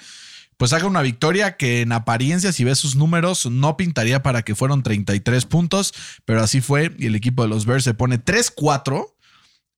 [0.57, 4.55] pues haga una victoria que en apariencia, si ves sus números, no pintaría para que
[4.55, 5.93] fueron 33 puntos,
[6.25, 9.15] pero así fue y el equipo de los Bears se pone 3-4.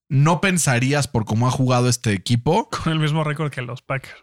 [0.08, 4.22] No pensarías por cómo ha jugado este equipo Con el mismo récord que los Packers.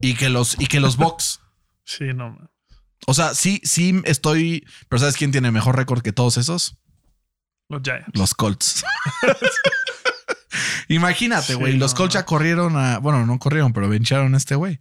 [0.00, 1.40] Y que los, y que los Bucks
[1.84, 2.38] Sí, no.
[3.06, 4.66] O sea, sí, sí estoy.
[4.88, 6.78] Pero ¿sabes quién tiene mejor récord que todos esos?
[7.68, 8.08] Los Giants.
[8.14, 8.84] Los Colts.
[10.88, 11.76] Imagínate, Sí, güey.
[11.76, 12.20] los no, Colts no.
[12.20, 12.98] ya corrieron a.
[12.98, 14.80] Bueno, no corrieron, pero vencharon a este güey.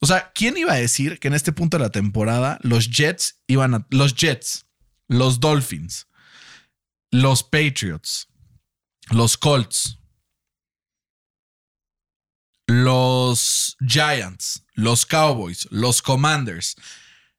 [0.00, 3.40] O sea, ¿quién iba a decir que en este punto de la temporada los Jets
[3.46, 3.86] iban a.
[3.90, 4.66] Los Jets,
[5.06, 6.06] los Dolphins,
[7.10, 8.28] los Patriots,
[9.10, 9.97] los Colts,
[12.68, 16.76] los Giants, los Cowboys, los Commanders,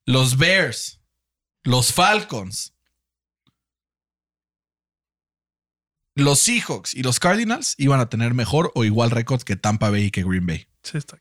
[0.05, 0.99] los Bears,
[1.63, 2.73] los Falcons,
[6.15, 10.05] los Seahawks y los Cardinals iban a tener mejor o igual récord que Tampa Bay
[10.05, 10.67] y que Green Bay.
[10.81, 11.19] Sí, está.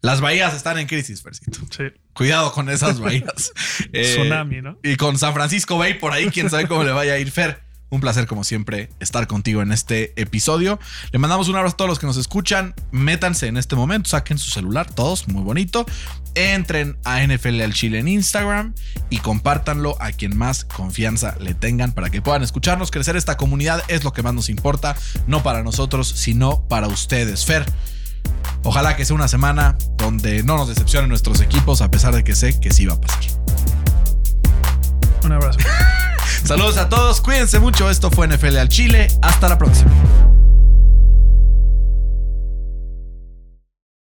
[0.00, 1.60] Las bahías están en crisis, Fercito.
[1.70, 1.84] Sí.
[2.14, 3.52] Cuidado con esas bahías.
[3.92, 4.78] Eh, Tsunami, ¿no?
[4.82, 7.63] Y con San Francisco Bay por ahí, quién sabe cómo le vaya a ir Fer.
[7.94, 10.80] Un placer, como siempre, estar contigo en este episodio.
[11.12, 12.74] Le mandamos un abrazo a todos los que nos escuchan.
[12.90, 15.86] Métanse en este momento, saquen su celular, todos, muy bonito.
[16.34, 18.74] Entren a NFL al Chile en Instagram
[19.10, 22.90] y compártanlo a quien más confianza le tengan para que puedan escucharnos.
[22.90, 24.96] Crecer esta comunidad es lo que más nos importa,
[25.28, 27.46] no para nosotros, sino para ustedes.
[27.46, 27.64] Fer,
[28.64, 32.34] ojalá que sea una semana donde no nos decepcionen nuestros equipos, a pesar de que
[32.34, 33.22] sé que sí va a pasar.
[35.22, 35.60] Un abrazo.
[36.44, 37.88] Saludos a todos, cuídense mucho.
[37.88, 39.08] Esto fue NFL al Chile.
[39.22, 39.90] Hasta la próxima.